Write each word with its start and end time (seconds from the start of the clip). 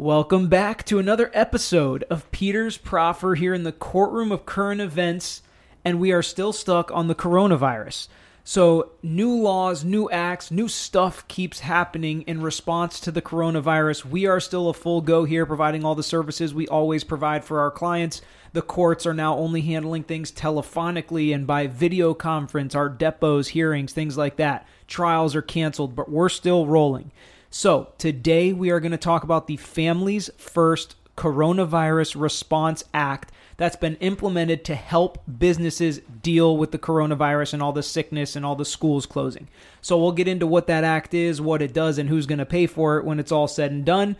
Welcome 0.00 0.48
back 0.48 0.86
to 0.86 0.98
another 0.98 1.30
episode 1.34 2.04
of 2.04 2.30
Peter's 2.30 2.78
Proffer 2.78 3.34
here 3.34 3.52
in 3.52 3.64
the 3.64 3.70
courtroom 3.70 4.32
of 4.32 4.46
current 4.46 4.80
events, 4.80 5.42
and 5.84 6.00
we 6.00 6.10
are 6.10 6.22
still 6.22 6.54
stuck 6.54 6.90
on 6.90 7.08
the 7.08 7.14
coronavirus. 7.14 8.08
So, 8.42 8.92
new 9.02 9.30
laws, 9.30 9.84
new 9.84 10.08
acts, 10.08 10.50
new 10.50 10.68
stuff 10.68 11.28
keeps 11.28 11.60
happening 11.60 12.22
in 12.22 12.40
response 12.40 12.98
to 13.00 13.10
the 13.10 13.20
coronavirus. 13.20 14.06
We 14.06 14.24
are 14.24 14.40
still 14.40 14.70
a 14.70 14.72
full 14.72 15.02
go 15.02 15.24
here, 15.24 15.44
providing 15.44 15.84
all 15.84 15.94
the 15.94 16.02
services 16.02 16.54
we 16.54 16.66
always 16.66 17.04
provide 17.04 17.44
for 17.44 17.60
our 17.60 17.70
clients. 17.70 18.22
The 18.54 18.62
courts 18.62 19.04
are 19.04 19.12
now 19.12 19.36
only 19.36 19.60
handling 19.60 20.04
things 20.04 20.32
telephonically 20.32 21.34
and 21.34 21.46
by 21.46 21.66
video 21.66 22.14
conference, 22.14 22.74
our 22.74 22.88
depots, 22.88 23.48
hearings, 23.48 23.92
things 23.92 24.16
like 24.16 24.36
that. 24.36 24.66
Trials 24.88 25.36
are 25.36 25.42
canceled, 25.42 25.94
but 25.94 26.10
we're 26.10 26.30
still 26.30 26.66
rolling. 26.66 27.12
So, 27.52 27.88
today 27.98 28.52
we 28.52 28.70
are 28.70 28.78
going 28.78 28.92
to 28.92 28.96
talk 28.96 29.24
about 29.24 29.48
the 29.48 29.56
Families 29.56 30.30
First 30.38 30.94
Coronavirus 31.16 32.18
Response 32.18 32.84
Act 32.94 33.32
that's 33.56 33.74
been 33.74 33.96
implemented 33.96 34.64
to 34.66 34.76
help 34.76 35.20
businesses 35.38 35.98
deal 36.22 36.56
with 36.56 36.70
the 36.70 36.78
coronavirus 36.78 37.54
and 37.54 37.62
all 37.62 37.72
the 37.72 37.82
sickness 37.82 38.36
and 38.36 38.46
all 38.46 38.54
the 38.54 38.64
schools 38.64 39.04
closing. 39.04 39.48
So, 39.82 39.98
we'll 39.98 40.12
get 40.12 40.28
into 40.28 40.46
what 40.46 40.68
that 40.68 40.84
act 40.84 41.12
is, 41.12 41.40
what 41.40 41.60
it 41.60 41.74
does, 41.74 41.98
and 41.98 42.08
who's 42.08 42.26
going 42.26 42.38
to 42.38 42.46
pay 42.46 42.68
for 42.68 42.98
it 42.98 43.04
when 43.04 43.18
it's 43.18 43.32
all 43.32 43.48
said 43.48 43.72
and 43.72 43.84
done. 43.84 44.14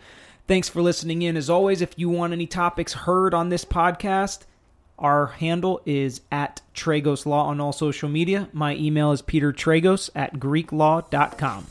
Thanks 0.45 0.67
for 0.67 0.81
listening 0.81 1.21
in. 1.21 1.37
As 1.37 1.49
always, 1.49 1.81
if 1.81 1.93
you 1.95 2.09
want 2.09 2.33
any 2.33 2.47
topics 2.47 2.91
heard 2.91 3.33
on 3.33 3.47
this 3.47 3.63
podcast, 3.63 4.41
our 4.99 5.27
handle 5.27 5.81
is 5.85 6.19
at 6.33 6.61
Tragos 6.75 7.25
Law 7.25 7.45
on 7.45 7.61
all 7.61 7.71
social 7.71 8.09
media. 8.09 8.49
My 8.51 8.75
email 8.75 9.13
is 9.13 9.21
petertragos 9.21 10.09
at 10.15 10.33
greeklaw.com. 10.33 11.70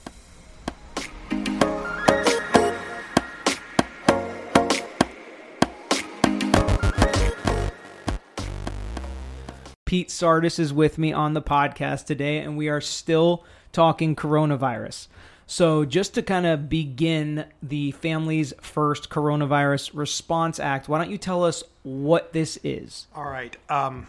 Pete 9.90 10.08
Sartes 10.08 10.60
is 10.60 10.72
with 10.72 10.98
me 10.98 11.12
on 11.12 11.34
the 11.34 11.42
podcast 11.42 12.06
today, 12.06 12.38
and 12.38 12.56
we 12.56 12.68
are 12.68 12.80
still 12.80 13.42
talking 13.72 14.14
coronavirus. 14.14 15.08
So, 15.48 15.84
just 15.84 16.14
to 16.14 16.22
kind 16.22 16.46
of 16.46 16.68
begin 16.68 17.46
the 17.60 17.90
Families 17.90 18.52
First 18.60 19.10
Coronavirus 19.10 19.90
Response 19.92 20.60
Act, 20.60 20.88
why 20.88 20.98
don't 20.98 21.10
you 21.10 21.18
tell 21.18 21.42
us 21.42 21.64
what 21.82 22.32
this 22.32 22.56
is? 22.62 23.08
All 23.16 23.24
right. 23.24 23.56
Um, 23.68 24.06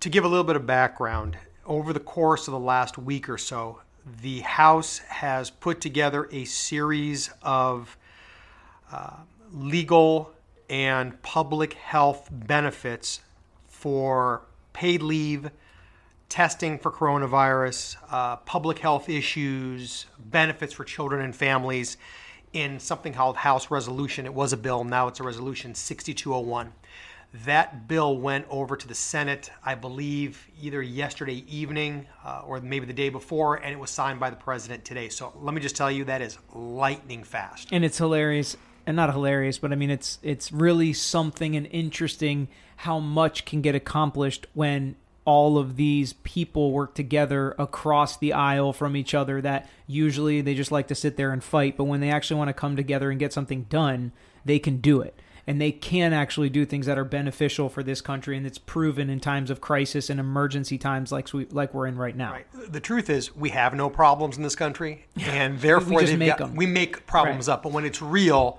to 0.00 0.08
give 0.08 0.24
a 0.24 0.28
little 0.28 0.44
bit 0.44 0.56
of 0.56 0.66
background, 0.66 1.36
over 1.66 1.92
the 1.92 2.00
course 2.00 2.48
of 2.48 2.52
the 2.52 2.58
last 2.58 2.96
week 2.96 3.28
or 3.28 3.36
so, 3.36 3.82
the 4.22 4.40
House 4.40 4.96
has 4.96 5.50
put 5.50 5.82
together 5.82 6.26
a 6.32 6.46
series 6.46 7.28
of 7.42 7.98
uh, 8.90 9.16
legal 9.52 10.32
and 10.70 11.20
public 11.20 11.74
health 11.74 12.30
benefits 12.32 13.20
for 13.68 14.40
paid 14.72 15.02
leave, 15.02 15.50
testing 16.28 16.78
for 16.78 16.90
coronavirus, 16.90 17.96
uh, 18.10 18.36
public 18.36 18.78
health 18.78 19.08
issues, 19.08 20.06
benefits 20.18 20.72
for 20.72 20.84
children 20.84 21.22
and 21.22 21.36
families 21.36 21.96
in 22.52 22.78
something 22.78 23.12
called 23.12 23.36
House 23.36 23.70
Resolution. 23.70 24.26
It 24.26 24.34
was 24.34 24.52
a 24.52 24.56
bill, 24.56 24.84
now 24.84 25.08
it's 25.08 25.20
a 25.20 25.22
resolution 25.22 25.74
6201. 25.74 26.72
That 27.46 27.88
bill 27.88 28.18
went 28.18 28.46
over 28.50 28.76
to 28.76 28.86
the 28.86 28.94
Senate, 28.94 29.50
I 29.64 29.74
believe, 29.74 30.46
either 30.60 30.82
yesterday 30.82 31.44
evening 31.48 32.06
uh, 32.24 32.42
or 32.44 32.60
maybe 32.60 32.84
the 32.84 32.92
day 32.92 33.08
before, 33.08 33.56
and 33.56 33.72
it 33.72 33.78
was 33.78 33.90
signed 33.90 34.20
by 34.20 34.28
the 34.28 34.36
president 34.36 34.84
today. 34.84 35.08
So 35.08 35.32
let 35.40 35.54
me 35.54 35.60
just 35.60 35.74
tell 35.74 35.90
you, 35.90 36.04
that 36.04 36.20
is 36.20 36.38
lightning 36.54 37.24
fast. 37.24 37.68
And 37.72 37.86
it's 37.86 37.96
hilarious, 37.96 38.56
and 38.86 38.96
not 38.96 39.12
hilarious, 39.12 39.58
but 39.58 39.72
I 39.72 39.76
mean, 39.76 39.90
it's 39.90 40.18
it's 40.22 40.52
really 40.52 40.92
something 40.92 41.56
and 41.56 41.66
interesting 41.66 42.48
how 42.76 42.98
much 42.98 43.44
can 43.44 43.62
get 43.62 43.74
accomplished 43.74 44.46
when 44.54 44.96
all 45.24 45.56
of 45.56 45.76
these 45.76 46.14
people 46.24 46.72
work 46.72 46.94
together 46.94 47.54
across 47.58 48.16
the 48.16 48.32
aisle 48.32 48.72
from 48.72 48.96
each 48.96 49.14
other 49.14 49.40
that 49.40 49.68
usually 49.86 50.40
they 50.40 50.54
just 50.54 50.72
like 50.72 50.88
to 50.88 50.94
sit 50.94 51.16
there 51.16 51.30
and 51.30 51.44
fight 51.44 51.76
but 51.76 51.84
when 51.84 52.00
they 52.00 52.10
actually 52.10 52.36
want 52.36 52.48
to 52.48 52.52
come 52.52 52.74
together 52.74 53.10
and 53.10 53.20
get 53.20 53.32
something 53.32 53.62
done 53.64 54.10
they 54.44 54.58
can 54.58 54.78
do 54.78 55.00
it 55.00 55.14
and 55.46 55.60
they 55.60 55.72
can 55.72 56.12
actually 56.12 56.48
do 56.48 56.64
things 56.64 56.86
that 56.86 56.98
are 56.98 57.04
beneficial 57.04 57.68
for 57.68 57.82
this 57.82 58.00
country 58.00 58.36
and 58.36 58.46
it's 58.46 58.58
proven 58.58 59.10
in 59.10 59.20
times 59.20 59.50
of 59.50 59.60
crisis 59.60 60.10
and 60.10 60.18
emergency 60.18 60.78
times 60.78 61.12
like 61.12 61.32
we 61.32 61.46
like 61.46 61.72
we're 61.74 61.86
in 61.86 61.96
right 61.96 62.16
now 62.16 62.32
right. 62.32 62.46
the 62.68 62.80
truth 62.80 63.08
is 63.08 63.34
we 63.36 63.50
have 63.50 63.74
no 63.74 63.88
problems 63.88 64.36
in 64.36 64.42
this 64.42 64.56
country 64.56 65.06
and 65.20 65.58
therefore 65.60 66.02
we, 66.02 66.16
make 66.16 66.36
got, 66.36 66.52
we 66.52 66.66
make 66.66 67.06
problems 67.06 67.48
right. 67.48 67.54
up 67.54 67.62
but 67.62 67.72
when 67.72 67.84
it's 67.84 68.02
real 68.02 68.58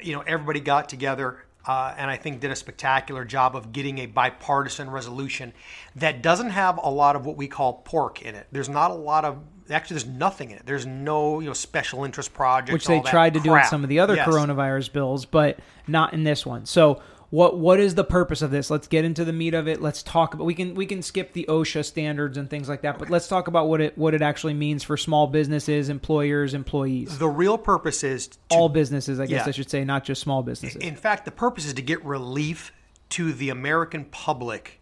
you 0.00 0.12
know 0.12 0.20
everybody 0.20 0.60
got 0.60 0.88
together 0.88 1.46
uh, 1.66 1.94
and 1.98 2.10
I 2.10 2.16
think 2.16 2.40
did 2.40 2.50
a 2.50 2.56
spectacular 2.56 3.24
job 3.24 3.56
of 3.56 3.72
getting 3.72 3.98
a 3.98 4.06
bipartisan 4.06 4.88
resolution 4.88 5.52
that 5.96 6.22
doesn't 6.22 6.50
have 6.50 6.78
a 6.82 6.90
lot 6.90 7.16
of 7.16 7.26
what 7.26 7.36
we 7.36 7.48
call 7.48 7.74
pork 7.84 8.22
in 8.22 8.34
it. 8.34 8.46
There's 8.52 8.68
not 8.68 8.90
a 8.90 8.94
lot 8.94 9.24
of 9.24 9.38
actually 9.68 9.94
there's 9.94 10.06
nothing 10.06 10.52
in 10.52 10.58
it. 10.58 10.62
There's 10.64 10.86
no 10.86 11.40
you 11.40 11.48
know 11.48 11.52
special 11.52 12.04
interest 12.04 12.32
projects, 12.32 12.72
which 12.72 12.86
they 12.86 13.00
tried 13.00 13.34
to 13.34 13.40
crap. 13.40 13.62
do 13.62 13.64
in 13.64 13.70
some 13.70 13.82
of 13.82 13.88
the 13.88 13.98
other 13.98 14.14
yes. 14.14 14.28
coronavirus 14.28 14.92
bills, 14.92 15.26
but 15.26 15.58
not 15.86 16.12
in 16.12 16.22
this 16.22 16.46
one. 16.46 16.66
So 16.66 17.02
what 17.36 17.58
what 17.58 17.78
is 17.78 17.94
the 17.94 18.02
purpose 18.02 18.40
of 18.40 18.50
this? 18.50 18.70
Let's 18.70 18.86
get 18.86 19.04
into 19.04 19.22
the 19.22 19.32
meat 19.32 19.52
of 19.52 19.68
it. 19.68 19.82
Let's 19.82 20.02
talk 20.02 20.32
about 20.32 20.44
we 20.44 20.54
can 20.54 20.74
we 20.74 20.86
can 20.86 21.02
skip 21.02 21.34
the 21.34 21.44
OSHA 21.50 21.84
standards 21.84 22.38
and 22.38 22.48
things 22.48 22.66
like 22.66 22.80
that, 22.80 22.98
but 22.98 23.10
let's 23.10 23.28
talk 23.28 23.46
about 23.46 23.68
what 23.68 23.82
it 23.82 23.98
what 23.98 24.14
it 24.14 24.22
actually 24.22 24.54
means 24.54 24.82
for 24.82 24.96
small 24.96 25.26
businesses, 25.26 25.90
employers, 25.90 26.54
employees. 26.54 27.18
The 27.18 27.28
real 27.28 27.58
purpose 27.58 28.02
is 28.02 28.28
to, 28.28 28.38
all 28.48 28.70
businesses, 28.70 29.20
I 29.20 29.26
guess 29.26 29.44
yeah. 29.44 29.48
I 29.48 29.50
should 29.50 29.68
say, 29.68 29.84
not 29.84 30.02
just 30.02 30.22
small 30.22 30.42
businesses. 30.42 30.80
In 30.80 30.96
fact, 30.96 31.26
the 31.26 31.30
purpose 31.30 31.66
is 31.66 31.74
to 31.74 31.82
get 31.82 32.02
relief 32.06 32.72
to 33.10 33.34
the 33.34 33.50
American 33.50 34.06
public 34.06 34.80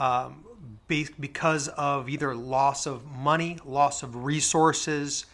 um, 0.00 0.44
because 0.88 1.68
of 1.68 2.08
either 2.08 2.34
loss 2.34 2.86
of 2.86 3.06
money, 3.06 3.56
loss 3.64 4.02
of 4.02 4.24
resources, 4.24 5.26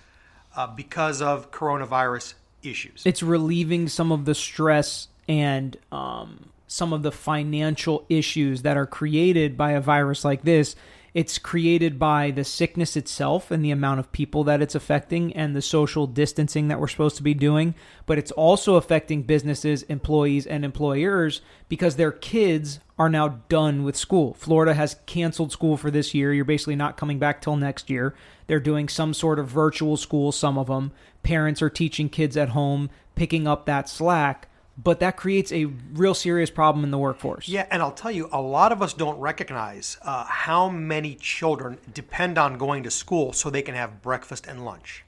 uh, 0.55 0.67
because 0.67 1.23
of 1.23 1.51
coronavirus 1.51 2.35
issues. 2.63 3.01
It's 3.07 3.23
relieving 3.23 3.89
some 3.89 4.13
of 4.13 4.27
the 4.27 4.35
stress 4.35 5.09
and 5.29 5.77
um, 5.93 6.51
some 6.67 6.93
of 6.93 7.03
the 7.03 7.13
financial 7.13 8.05
issues 8.09 8.63
that 8.63 8.77
are 8.77 8.87
created 8.87 9.57
by 9.57 9.73
a 9.73 9.81
virus 9.81 10.25
like 10.25 10.43
this. 10.43 10.75
It's 11.15 11.39
created 11.39 11.97
by 11.97 12.33
the 12.33 12.43
sickness 12.43 12.97
itself 12.97 13.53
and 13.53 13.65
the 13.65 13.71
amount 13.71 14.01
of 14.01 14.11
people 14.11 14.43
that 14.45 14.61
it's 14.61 14.75
affecting 14.75 15.33
and 15.35 15.55
the 15.55 15.63
social 15.63 16.09
distancing 16.09 16.67
that 16.67 16.81
we're 16.81 16.89
supposed 16.89 17.17
to 17.19 17.23
be 17.23 17.35
doing. 17.35 17.77
But 18.05 18.19
it's 18.19 18.33
also 18.33 18.75
affecting 18.75 19.23
businesses, 19.23 19.85
employees, 19.85 20.45
and 20.45 20.65
employers 20.65 21.41
because 21.69 21.95
their 21.95 22.11
kids 22.11 22.81
are 22.99 23.09
now 23.09 23.41
done 23.49 23.85
with 23.85 23.95
school. 23.95 24.35
Florida 24.35 24.75
has 24.75 24.97
canceled 25.07 25.53
school 25.53 25.77
for 25.77 25.93
this 25.93 26.15
year. 26.15 26.33
You're 26.33 26.45
basically 26.45 26.75
not 26.75 26.97
coming 26.97 27.21
back 27.21 27.41
till 27.41 27.55
next 27.55 27.89
year. 27.89 28.17
They're 28.49 28.59
doing 28.59 28.89
some 28.89 29.15
sort 29.15 29.39
of 29.39 29.47
virtual 29.47 29.97
school, 29.97 30.33
some 30.33 30.59
of 30.59 30.67
them. 30.67 30.91
Parents 31.23 31.63
are 31.63 31.71
teaching 31.71 32.09
kids 32.09 32.37
at 32.37 32.51
home, 32.51 32.91
picking 33.15 33.47
up 33.47 33.67
that 33.67 33.89
slack 33.89 34.49
but 34.77 35.01
that 35.01 35.17
creates 35.17 35.53
a 35.53 35.67
real 35.93 36.15
serious 36.15 36.51
problem 36.51 36.85
in 36.85 36.91
the 36.91 36.99
workforce. 36.99 37.49
Yeah, 37.49 37.67
and 37.71 37.81
I'll 37.81 37.93
tell 37.93 38.11
you, 38.11 38.29
a 38.33 38.41
lot 38.41 38.73
of 38.73 38.83
us 38.83 38.93
don't 38.93 39.19
recognize 39.19 39.99
uh, 40.03 40.25
how 40.25 40.69
many 40.69 41.15
children 41.15 41.79
depend 41.93 42.39
on 42.39 42.59
going 42.59 42.83
to 42.83 42.91
school 42.91 43.33
so 43.33 43.51
they 43.51 43.63
can 43.63 43.75
have 43.75 44.03
breakfast 44.03 44.47
and 44.47 44.65
lunch. 44.65 45.05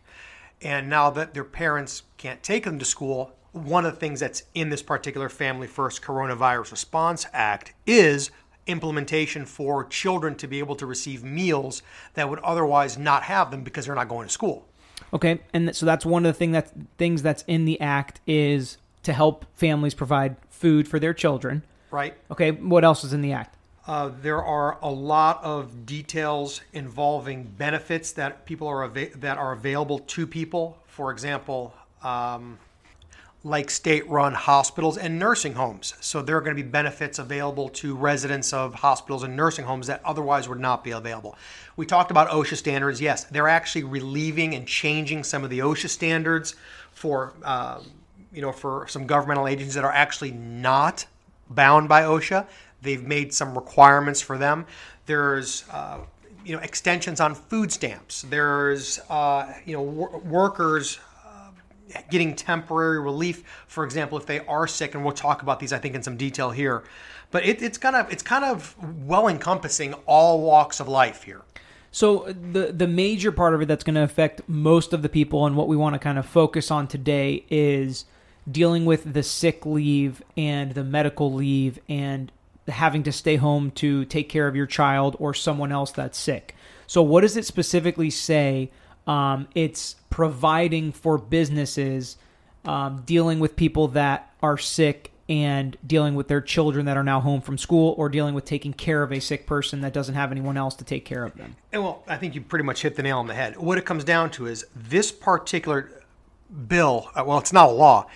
And 0.62 0.88
now 0.88 1.10
that 1.10 1.34
their 1.34 1.44
parents 1.44 2.04
can't 2.16 2.43
take 2.43 2.65
them 2.65 2.78
to 2.78 2.84
school, 2.84 3.32
one 3.53 3.84
of 3.84 3.94
the 3.94 4.00
things 4.00 4.21
that's 4.21 4.44
in 4.54 4.69
this 4.69 4.82
particular 4.82 5.28
Family 5.28 5.66
First 5.66 6.03
Coronavirus 6.03 6.71
Response 6.71 7.27
Act 7.33 7.72
is 7.87 8.31
implementation 8.66 9.47
for 9.47 9.84
children 9.84 10.34
to 10.37 10.47
be 10.47 10.59
able 10.59 10.77
to 10.77 10.87
receive 10.87 11.22
meals 11.22 11.83
that 12.15 12.28
would 12.28 12.41
otherwise 12.41 12.98
not 12.98 13.22
have 13.25 13.50
them 13.50 13.62
because 13.62 13.87
they're 13.87 13.94
not 13.94 14.09
going 14.09 14.27
to 14.27 14.33
school. 14.33 14.66
Okay, 15.12 15.41
and 15.53 15.75
so 15.75 15.87
that's 15.87 16.04
one 16.04 16.27
of 16.27 16.34
the 16.34 16.38
thing 16.38 16.53
that 16.53 16.72
things 16.98 17.22
that's 17.22 17.44
in 17.47 17.65
the 17.65 17.81
act 17.81 18.21
is 18.27 18.78
to 19.06 19.12
help 19.12 19.47
families 19.55 19.95
provide 19.95 20.36
food 20.51 20.89
for 20.89 20.98
their 20.98 21.15
children. 21.15 21.63
Right. 21.92 22.15
Okay, 22.30 22.51
what 22.51 22.84
else 22.84 23.04
is 23.04 23.13
in 23.13 23.22
the 23.22 23.33
act? 23.33 23.57
Uh, 23.86 24.10
there 24.21 24.42
are 24.42 24.78
a 24.83 24.91
lot 24.91 25.42
of 25.45 25.86
details 25.86 26.60
involving 26.72 27.45
benefits 27.45 28.10
that 28.13 28.45
people 28.45 28.66
are 28.66 28.84
ava- 28.84 29.16
that 29.19 29.39
are 29.39 29.53
available 29.53 30.01
to 30.01 30.27
people. 30.27 30.77
For 30.86 31.13
example, 31.13 31.72
um, 32.03 32.59
like 33.45 33.71
state-run 33.71 34.34
hospitals 34.34 34.98
and 34.98 35.21
nursing 35.21 35.54
homes. 35.54 35.95
So 36.01 36.21
there 36.21 36.36
are 36.36 36.41
going 36.41 36.57
to 36.57 36.60
be 36.60 36.69
benefits 36.69 37.21
available 37.21 37.69
to 37.80 37.95
residents 37.95 38.53
of 38.53 38.75
hospitals 38.75 39.22
and 39.22 39.36
nursing 39.36 39.66
homes 39.66 39.86
that 39.86 40.01
otherwise 40.04 40.48
would 40.48 40.59
not 40.59 40.83
be 40.83 40.91
available. 40.91 41.36
We 41.77 41.86
talked 41.86 42.10
about 42.10 42.28
OSHA 42.30 42.57
standards. 42.57 43.01
Yes, 43.01 43.22
they're 43.22 43.47
actually 43.47 43.84
relieving 43.84 44.53
and 44.57 44.66
changing 44.66 45.22
some 45.22 45.45
of 45.45 45.51
the 45.51 45.60
OSHA 45.60 45.91
standards 45.91 46.57
for. 46.91 47.34
Uh, 47.45 47.83
you 48.33 48.43
know, 48.43 48.53
for 48.53 48.87
some 48.89 49.07
governmental 49.07 49.49
agencies 49.49 49.75
that 49.75 49.84
are 49.84 49.93
actually 49.93 50.33
not 50.33 51.07
bound 51.51 51.89
by 51.89 52.03
OSHA. 52.03 52.47
They've 52.83 53.03
made 53.03 53.33
some 53.33 53.55
requirements 53.55 54.21
for 54.21 54.39
them. 54.39 54.67
There's, 55.07 55.65
uh, 55.71 55.99
you 56.45 56.55
know, 56.55 56.63
extensions 56.63 57.21
on 57.21 57.34
food 57.34 57.73
stamps. 57.73 58.23
There's, 58.23 59.01
uh, 59.09 59.53
you 59.65 59.73
know, 59.73 59.83
wor- 59.83 60.19
workers, 60.19 60.99
uh, 61.27 61.51
getting 62.11 62.34
temporary 62.34 63.01
relief. 63.01 63.43
For 63.67 63.84
example, 63.84 64.19
if 64.19 64.27
they 64.27 64.41
are 64.41 64.67
sick, 64.67 64.95
and 64.95 65.05
we'll 65.05 65.15
talk 65.15 65.43
about 65.43 65.61
these, 65.61 65.73
I 65.73 65.78
think, 65.78 65.95
in 65.95 66.03
some 66.03 66.17
detail 66.17 66.51
here. 66.51 66.84
But 67.31 67.45
it, 67.45 67.63
it's 67.63 67.78
kind 67.78 67.97
of 67.97 68.11
it's 68.13 68.23
kind 68.23 68.45
of 68.45 68.77
well 69.05 69.27
encompassing 69.28 69.95
all 70.07 70.41
walks 70.43 70.78
of 70.78 70.89
life 70.89 71.25
here. 71.25 71.43
So 71.91 72.33
the 72.53 72.73
the 72.73 72.87
major 72.87 73.33
part 73.33 73.55
of 73.55 73.63
it 73.63 73.67
that's 73.67 73.83
going 73.83 73.95
to 73.95 74.03
affect 74.03 74.43
most 74.49 74.93
of 74.93 75.03
the 75.03 75.09
people, 75.09 75.47
and 75.47 75.57
what 75.57 75.67
we 75.67 75.77
want 75.77 75.95
to 75.95 75.99
kind 75.99 76.19
of 76.19 76.27
focus 76.27 76.71
on 76.71 76.87
today 76.87 77.45
is 77.51 78.05
dealing 78.51 78.84
with 78.84 79.13
the 79.13 79.22
sick 79.22 79.66
leave 79.66 80.22
and 80.37 80.72
the 80.72 80.84
medical 80.84 81.33
leave 81.33 81.78
and 81.89 82.31
having 82.69 83.03
to 83.04 83.13
stay 83.13 83.37
home 83.37 83.71
to 83.72 84.04
take 84.04 84.28
care 84.28 84.48
of 84.48 84.57
your 84.57 84.66
child 84.66 85.16
or 85.19 85.34
someone 85.34 85.72
else 85.72 85.93
that's 85.93 86.19
sick. 86.19 86.54
So, 86.87 87.03
what 87.03 87.22
does 87.22 87.37
it 87.37 87.45
specifically 87.45 88.10
say? 88.10 88.71
Um, 89.07 89.47
it's 89.54 89.97
providing 90.10 90.93
for 90.93 91.16
businesses 91.16 92.16
um, 92.65 93.03
dealing 93.07 93.39
with 93.39 93.54
people 93.54 93.89
that 93.89 94.33
are 94.43 94.59
sick 94.59 95.13
and 95.28 95.77
dealing 95.84 96.15
with 96.15 96.28
their 96.28 96.41
children 96.41 96.87
that 96.87 96.97
are 96.97 97.03
now 97.03 97.21
home 97.21 97.41
from 97.41 97.59
school 97.59 97.95
or 97.99 98.09
dealing 98.09 98.34
with 98.34 98.45
taking 98.45 98.72
care 98.72 99.03
of 99.03 99.13
a 99.13 99.21
sick 99.21 99.47
person 99.47 99.81
that 99.81 99.92
doesn't 99.92 100.15
have 100.15 100.31
anyone 100.31 100.57
else 100.57 100.75
to 100.77 100.84
take 100.84 101.04
care 101.04 101.25
of 101.25 101.34
them. 101.37 101.57
And 101.72 101.83
well, 101.83 102.04
I 102.07 102.16
think 102.16 102.34
you 102.34 102.41
pretty 102.41 102.65
much 102.65 102.83
hit 102.83 102.97
the 102.97 103.03
nail 103.03 103.19
on 103.19 103.27
the 103.27 103.34
head. 103.34 103.57
What 103.57 103.78
it 103.78 103.84
comes 103.84 104.04
down 104.04 104.31
to 104.33 104.47
is 104.47 104.66
this 104.75 105.10
particular 105.10 105.91
bill, 106.69 107.10
uh, 107.15 107.25
well, 107.27 107.39
it's 107.39 107.53
not 107.53 107.71
a 107.71 107.72
law, 107.72 108.07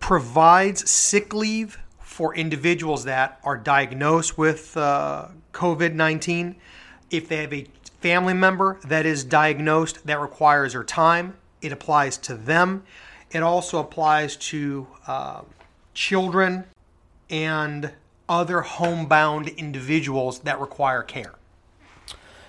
provides 0.00 0.90
sick 0.90 1.32
leave 1.32 1.78
for 2.00 2.34
individuals 2.34 3.04
that 3.04 3.38
are 3.44 3.56
diagnosed 3.56 4.36
with 4.36 4.76
uh, 4.76 5.28
COVID 5.52 5.94
19. 5.94 6.56
If 7.10 7.28
they 7.28 7.36
have 7.38 7.52
a 7.52 7.66
family 8.00 8.34
member 8.34 8.80
that 8.84 9.06
is 9.06 9.24
diagnosed 9.24 10.06
that 10.06 10.20
requires 10.20 10.72
their 10.72 10.84
time, 10.84 11.36
it 11.62 11.70
applies 11.70 12.18
to 12.18 12.34
them. 12.34 12.82
It 13.30 13.42
also 13.42 13.78
applies 13.78 14.36
to 14.36 14.86
uh, 15.06 15.42
children 15.94 16.64
and 17.28 17.92
other 18.28 18.62
homebound 18.62 19.48
individuals 19.48 20.40
that 20.40 20.60
require 20.60 21.02
care. 21.02 21.34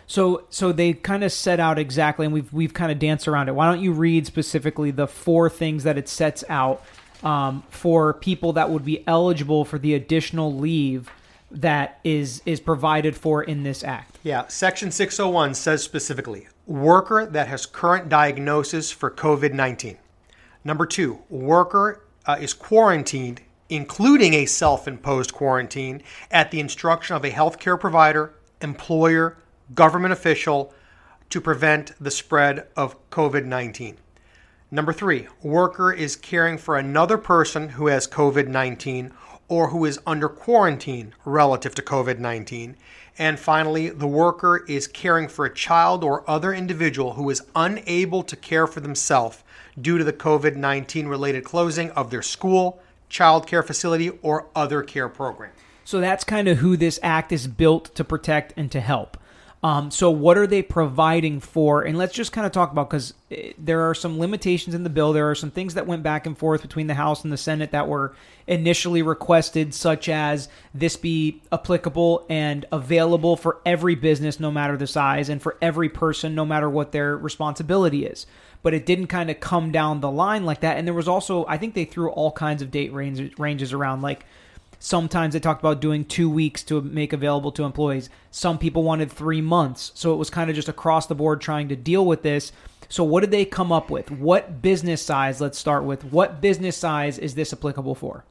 So, 0.07 0.45
so 0.49 0.71
they 0.71 0.93
kind 0.93 1.23
of 1.23 1.31
set 1.31 1.59
out 1.59 1.79
exactly, 1.79 2.25
and 2.25 2.33
we've 2.33 2.51
we've 2.51 2.73
kind 2.73 2.91
of 2.91 2.99
danced 2.99 3.27
around 3.27 3.47
it. 3.47 3.55
Why 3.55 3.65
don't 3.71 3.81
you 3.81 3.93
read 3.93 4.25
specifically 4.25 4.91
the 4.91 5.07
four 5.07 5.49
things 5.49 5.83
that 5.83 5.97
it 5.97 6.09
sets 6.09 6.43
out 6.49 6.83
um, 7.23 7.63
for 7.69 8.13
people 8.13 8.53
that 8.53 8.69
would 8.69 8.85
be 8.85 9.03
eligible 9.07 9.65
for 9.65 9.77
the 9.77 9.93
additional 9.93 10.53
leave 10.53 11.09
that 11.49 11.99
is 12.03 12.41
is 12.45 12.59
provided 12.59 13.15
for 13.15 13.43
in 13.43 13.63
this 13.63 13.83
act? 13.83 14.17
Yeah, 14.23 14.47
Section 14.47 14.91
601 14.91 15.53
says 15.55 15.83
specifically 15.83 16.47
worker 16.65 17.25
that 17.25 17.47
has 17.47 17.65
current 17.65 18.09
diagnosis 18.09 18.91
for 18.91 19.11
COVID 19.11 19.53
19. 19.53 19.97
Number 20.63 20.85
two, 20.85 21.19
worker 21.29 22.05
uh, 22.25 22.37
is 22.39 22.53
quarantined, 22.53 23.41
including 23.69 24.33
a 24.33 24.45
self 24.45 24.87
imposed 24.87 25.33
quarantine, 25.33 26.01
at 26.29 26.51
the 26.51 26.59
instruction 26.59 27.15
of 27.15 27.25
a 27.25 27.31
healthcare 27.31 27.79
provider, 27.79 28.33
employer, 28.61 29.37
government 29.73 30.13
official 30.13 30.73
to 31.29 31.41
prevent 31.41 31.93
the 31.99 32.11
spread 32.11 32.67
of 32.75 33.09
COVID 33.09 33.45
19. 33.45 33.97
Number 34.73 34.93
three, 34.93 35.27
worker 35.43 35.91
is 35.91 36.15
caring 36.15 36.57
for 36.57 36.77
another 36.77 37.17
person 37.17 37.69
who 37.69 37.87
has 37.87 38.07
COVID 38.07 38.47
19 38.47 39.11
or 39.49 39.67
who 39.67 39.83
is 39.83 39.99
under 40.07 40.29
quarantine 40.29 41.13
relative 41.25 41.75
to 41.75 41.81
COVID 41.81 42.19
19. 42.19 42.77
And 43.17 43.37
finally, 43.37 43.89
the 43.89 44.07
worker 44.07 44.63
is 44.69 44.87
caring 44.87 45.27
for 45.27 45.43
a 45.43 45.53
child 45.53 46.05
or 46.05 46.23
other 46.29 46.53
individual 46.53 47.13
who 47.13 47.29
is 47.29 47.43
unable 47.53 48.23
to 48.23 48.37
care 48.37 48.65
for 48.65 48.79
themselves 48.79 49.43
due 49.79 49.97
to 49.97 50.05
the 50.05 50.13
COVID 50.13 50.55
19 50.55 51.05
related 51.05 51.43
closing 51.43 51.91
of 51.91 52.09
their 52.09 52.21
school, 52.21 52.81
child 53.09 53.47
care 53.47 53.63
facility, 53.63 54.09
or 54.21 54.47
other 54.55 54.83
care 54.83 55.09
program. 55.09 55.51
So 55.83 55.99
that's 55.99 56.23
kind 56.23 56.47
of 56.47 56.59
who 56.59 56.77
this 56.77 56.97
act 57.03 57.33
is 57.33 57.47
built 57.47 57.93
to 57.95 58.05
protect 58.05 58.53
and 58.55 58.71
to 58.71 58.79
help. 58.79 59.17
Um, 59.63 59.91
so, 59.91 60.09
what 60.09 60.39
are 60.39 60.47
they 60.47 60.63
providing 60.63 61.39
for? 61.39 61.83
And 61.83 61.95
let's 61.95 62.15
just 62.15 62.31
kind 62.31 62.47
of 62.47 62.51
talk 62.51 62.71
about 62.71 62.89
because 62.89 63.13
eh, 63.29 63.53
there 63.59 63.81
are 63.81 63.93
some 63.93 64.17
limitations 64.17 64.73
in 64.73 64.83
the 64.83 64.89
bill. 64.89 65.13
There 65.13 65.29
are 65.29 65.35
some 65.35 65.51
things 65.51 65.75
that 65.75 65.85
went 65.85 66.01
back 66.01 66.25
and 66.25 66.35
forth 66.35 66.63
between 66.63 66.87
the 66.87 66.95
House 66.95 67.23
and 67.23 67.31
the 67.31 67.37
Senate 67.37 67.71
that 67.71 67.87
were 67.87 68.15
initially 68.47 69.03
requested, 69.03 69.75
such 69.75 70.09
as 70.09 70.49
this 70.73 70.97
be 70.97 71.43
applicable 71.51 72.25
and 72.27 72.65
available 72.71 73.37
for 73.37 73.61
every 73.63 73.93
business, 73.93 74.39
no 74.39 74.49
matter 74.49 74.77
the 74.77 74.87
size, 74.87 75.29
and 75.29 75.39
for 75.43 75.57
every 75.61 75.89
person, 75.89 76.33
no 76.33 76.45
matter 76.45 76.69
what 76.69 76.91
their 76.91 77.15
responsibility 77.15 78.03
is. 78.03 78.25
But 78.63 78.73
it 78.73 78.87
didn't 78.87 79.07
kind 79.07 79.29
of 79.29 79.39
come 79.39 79.71
down 79.71 80.01
the 80.01 80.11
line 80.11 80.43
like 80.43 80.61
that. 80.61 80.77
And 80.77 80.87
there 80.87 80.93
was 80.95 81.07
also, 81.07 81.45
I 81.47 81.59
think 81.59 81.75
they 81.75 81.85
threw 81.85 82.09
all 82.09 82.31
kinds 82.31 82.63
of 82.63 82.71
date 82.71 82.93
range, 82.93 83.37
ranges 83.37 83.73
around, 83.73 84.01
like 84.01 84.25
Sometimes 84.83 85.33
they 85.33 85.39
talked 85.39 85.61
about 85.61 85.79
doing 85.79 86.03
two 86.03 86.27
weeks 86.27 86.63
to 86.63 86.81
make 86.81 87.13
available 87.13 87.51
to 87.51 87.63
employees. 87.63 88.09
Some 88.31 88.57
people 88.57 88.81
wanted 88.81 89.11
three 89.11 89.39
months. 89.39 89.91
So 89.93 90.11
it 90.11 90.15
was 90.15 90.31
kind 90.31 90.49
of 90.49 90.55
just 90.55 90.67
across 90.67 91.05
the 91.05 91.13
board 91.13 91.39
trying 91.39 91.69
to 91.69 91.75
deal 91.75 92.03
with 92.03 92.23
this. 92.23 92.51
So, 92.89 93.03
what 93.03 93.21
did 93.21 93.29
they 93.29 93.45
come 93.45 93.71
up 93.71 93.91
with? 93.91 94.09
What 94.09 94.63
business 94.63 95.03
size, 95.03 95.39
let's 95.39 95.59
start 95.59 95.83
with, 95.83 96.03
what 96.05 96.41
business 96.41 96.75
size 96.75 97.19
is 97.19 97.35
this 97.35 97.53
applicable 97.53 97.93
for? 97.93 98.25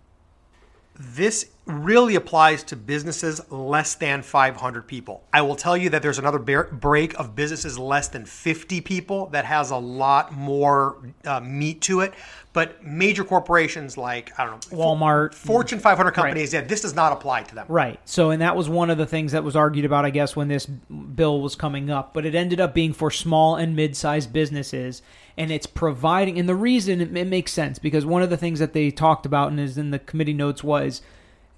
This 0.99 1.51
really 1.71 2.15
applies 2.15 2.63
to 2.65 2.77
businesses 2.77 3.41
less 3.51 3.95
than 3.95 4.23
500 4.23 4.87
people. 4.87 5.25
I 5.33 5.43
will 5.43 5.57
tell 5.57 5.77
you 5.77 5.91
that 5.91 6.03
there's 6.03 6.19
another 6.19 6.39
break 6.39 7.19
of 7.19 7.35
businesses 7.35 7.79
less 7.79 8.09
than 8.09 8.25
50 8.25 8.81
people 8.81 9.27
that 9.29 9.45
has 9.45 9.71
a 9.71 9.77
lot 9.77 10.33
more 10.33 10.99
uh, 11.25 11.41
meat 11.41 11.81
to 11.83 12.01
it. 12.01 12.15
But 12.53 12.85
major 12.85 13.23
corporations 13.23 13.97
like, 13.97 14.37
I 14.39 14.45
don't 14.45 14.73
know, 14.73 14.79
Walmart, 14.79 15.35
Fortune 15.35 15.79
500 15.79 16.11
companies, 16.11 16.53
right. 16.53 16.63
yeah, 16.63 16.67
this 16.67 16.81
does 16.81 16.97
not 16.97 17.13
apply 17.13 17.45
to 17.45 17.55
them. 17.55 17.67
Right. 17.69 18.01
So, 18.05 18.31
and 18.31 18.43
that 18.43 18.57
was 18.57 18.69
one 18.69 18.91
of 18.91 18.99
the 18.99 19.07
things 19.07 19.31
that 19.33 19.45
was 19.45 19.55
argued 19.55 19.85
about, 19.85 20.05
I 20.05 20.11
guess, 20.11 20.35
when 20.35 20.49
this 20.49 20.67
bill 20.67 21.41
was 21.41 21.55
coming 21.55 21.91
up. 21.91 22.13
But 22.13 22.27
it 22.27 22.35
ended 22.35 22.61
up 22.61 22.75
being 22.75 22.93
for 22.93 23.11
small 23.11 23.55
and 23.55 23.77
mid 23.77 23.97
sized 23.97 24.33
businesses. 24.33 25.01
And 25.37 25.53
it's 25.53 25.67
providing, 25.67 26.39
and 26.39 26.49
the 26.49 26.57
reason 26.57 27.01
it, 27.01 27.17
it 27.17 27.29
makes 27.29 27.53
sense 27.53 27.79
because 27.79 28.05
one 28.05 28.21
of 28.21 28.31
the 28.31 28.37
things 28.37 28.59
that 28.59 28.73
they 28.73 28.91
talked 28.91 29.25
about 29.25 29.51
and 29.51 29.61
is 29.61 29.79
in 29.79 29.93
the 29.93 30.01
committee 30.01 30.35
notes 30.35 30.65
was 30.65 31.03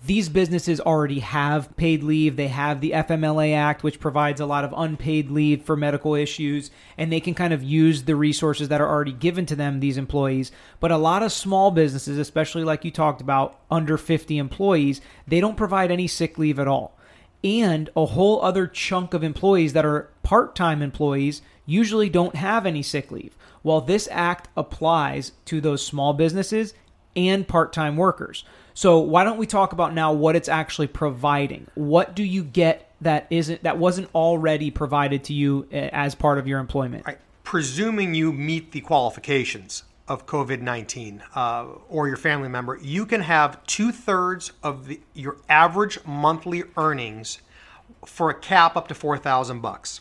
these 0.05 0.29
businesses 0.29 0.81
already 0.81 1.21
have 1.21 1.77
paid 1.77 2.03
leave. 2.03 2.35
They 2.35 2.49
have 2.49 2.81
the 2.81 2.91
FMLA 2.91 3.55
Act, 3.55 3.85
which 3.85 4.01
provides 4.01 4.41
a 4.41 4.47
lot 4.47 4.65
of 4.65 4.75
unpaid 4.77 5.31
leave 5.31 5.63
for 5.63 5.77
medical 5.77 6.15
issues, 6.15 6.73
and 6.99 7.13
they 7.13 7.21
can 7.21 7.35
kind 7.35 7.53
of 7.53 7.63
use 7.63 8.03
the 8.03 8.17
resources 8.17 8.69
that 8.69 8.81
are 8.81 8.89
already 8.89 9.13
given 9.13 9.47
to 9.47 9.55
them, 9.55 9.79
these 9.79 9.97
employees. 9.97 10.51
But 10.81 10.91
a 10.91 10.97
lot 10.97 11.23
of 11.23 11.31
small 11.31 11.71
businesses, 11.71 12.19
especially 12.19 12.65
like 12.65 12.85
you 12.85 12.91
talked 12.91 13.21
about, 13.21 13.61
under 13.71 13.97
50 13.97 14.39
employees, 14.39 15.01
they 15.29 15.41
don't 15.41 15.57
provide 15.57 15.93
any 15.93 16.09
sick 16.09 16.37
leave 16.37 16.59
at 16.59 16.69
all. 16.69 16.99
And 17.45 17.89
a 17.97 18.07
whole 18.07 18.43
other 18.43 18.67
chunk 18.67 19.15
of 19.15 19.23
employees 19.23 19.73
that 19.73 19.85
are 19.85 20.11
part 20.25 20.57
time 20.57 20.83
employees 20.83 21.43
usually 21.65 22.09
don't 22.09 22.37
have 22.37 22.67
any 22.67 22.83
sick 22.83 23.13
leave. 23.13 23.37
While 23.63 23.81
this 23.81 24.09
act 24.11 24.49
applies 24.57 25.33
to 25.45 25.61
those 25.61 25.87
small 25.87 26.13
businesses 26.13 26.75
and 27.15 27.47
part 27.47 27.73
time 27.73 27.97
workers. 27.97 28.45
So 28.75 28.99
why 28.99 29.25
don't 29.25 29.39
we 29.39 29.47
talk 29.47 29.73
about 29.73 29.95
now 29.95 30.13
what 30.13 30.37
it's 30.37 30.49
actually 30.49 30.87
providing? 30.87 31.67
What 31.75 32.15
do 32.15 32.23
you 32.23 32.43
get 32.43 32.91
that 33.01 33.27
isn't 33.31 33.63
that 33.65 33.79
wasn't 33.79 34.09
already 34.15 34.71
provided 34.71 35.25
to 35.25 35.35
you 35.35 35.69
eh, 35.73 35.91
as 35.93 36.15
part 36.15 36.39
of 36.39 36.47
your 36.47 36.59
employment? 36.59 37.07
Right. 37.07 37.19
Presuming 37.45 38.15
you 38.15 38.33
meet 38.33 38.73
the 38.73 38.81
qualifications 38.81 39.85
of 40.09 40.27
COVID 40.27 40.61
19 40.61 41.23
uh, 41.35 41.67
or 41.89 42.09
your 42.09 42.17
family 42.17 42.49
member, 42.49 42.79
you 42.81 43.05
can 43.05 43.21
have 43.23 43.65
two 43.67 43.93
thirds 43.93 44.53
of 44.63 44.87
the, 44.87 45.01
your 45.15 45.37
average 45.49 45.99
monthly 46.05 46.65
earnings 46.77 47.39
for 48.07 48.31
a 48.31 48.35
cap 48.35 48.77
up 48.77 48.89
to 48.89 48.95
4,000 48.95 49.61
bucks. 49.61 50.01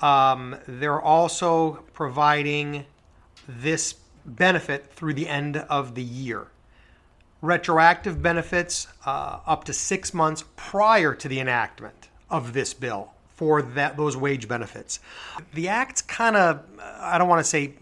Um, 0.00 0.56
they're 0.66 1.00
also 1.00 1.84
providing 1.94 2.84
this 3.48 3.94
benefit 4.24 4.92
through 4.92 5.14
the 5.14 5.28
end 5.28 5.56
of 5.56 5.94
the 5.94 6.02
year 6.02 6.48
retroactive 7.42 8.22
benefits 8.22 8.86
uh, 9.04 9.40
up 9.46 9.64
to 9.64 9.72
six 9.72 10.14
months 10.14 10.44
prior 10.56 11.14
to 11.14 11.28
the 11.28 11.40
enactment 11.40 12.08
of 12.30 12.52
this 12.52 12.74
bill 12.74 13.12
for 13.34 13.62
that 13.62 13.96
those 13.96 14.16
wage 14.16 14.48
benefits. 14.48 15.00
The 15.54 15.68
act's 15.68 16.02
kind 16.02 16.36
of 16.36 16.62
I 17.00 17.18
don't 17.18 17.28
want 17.28 17.40
to 17.40 17.44
say 17.48 17.74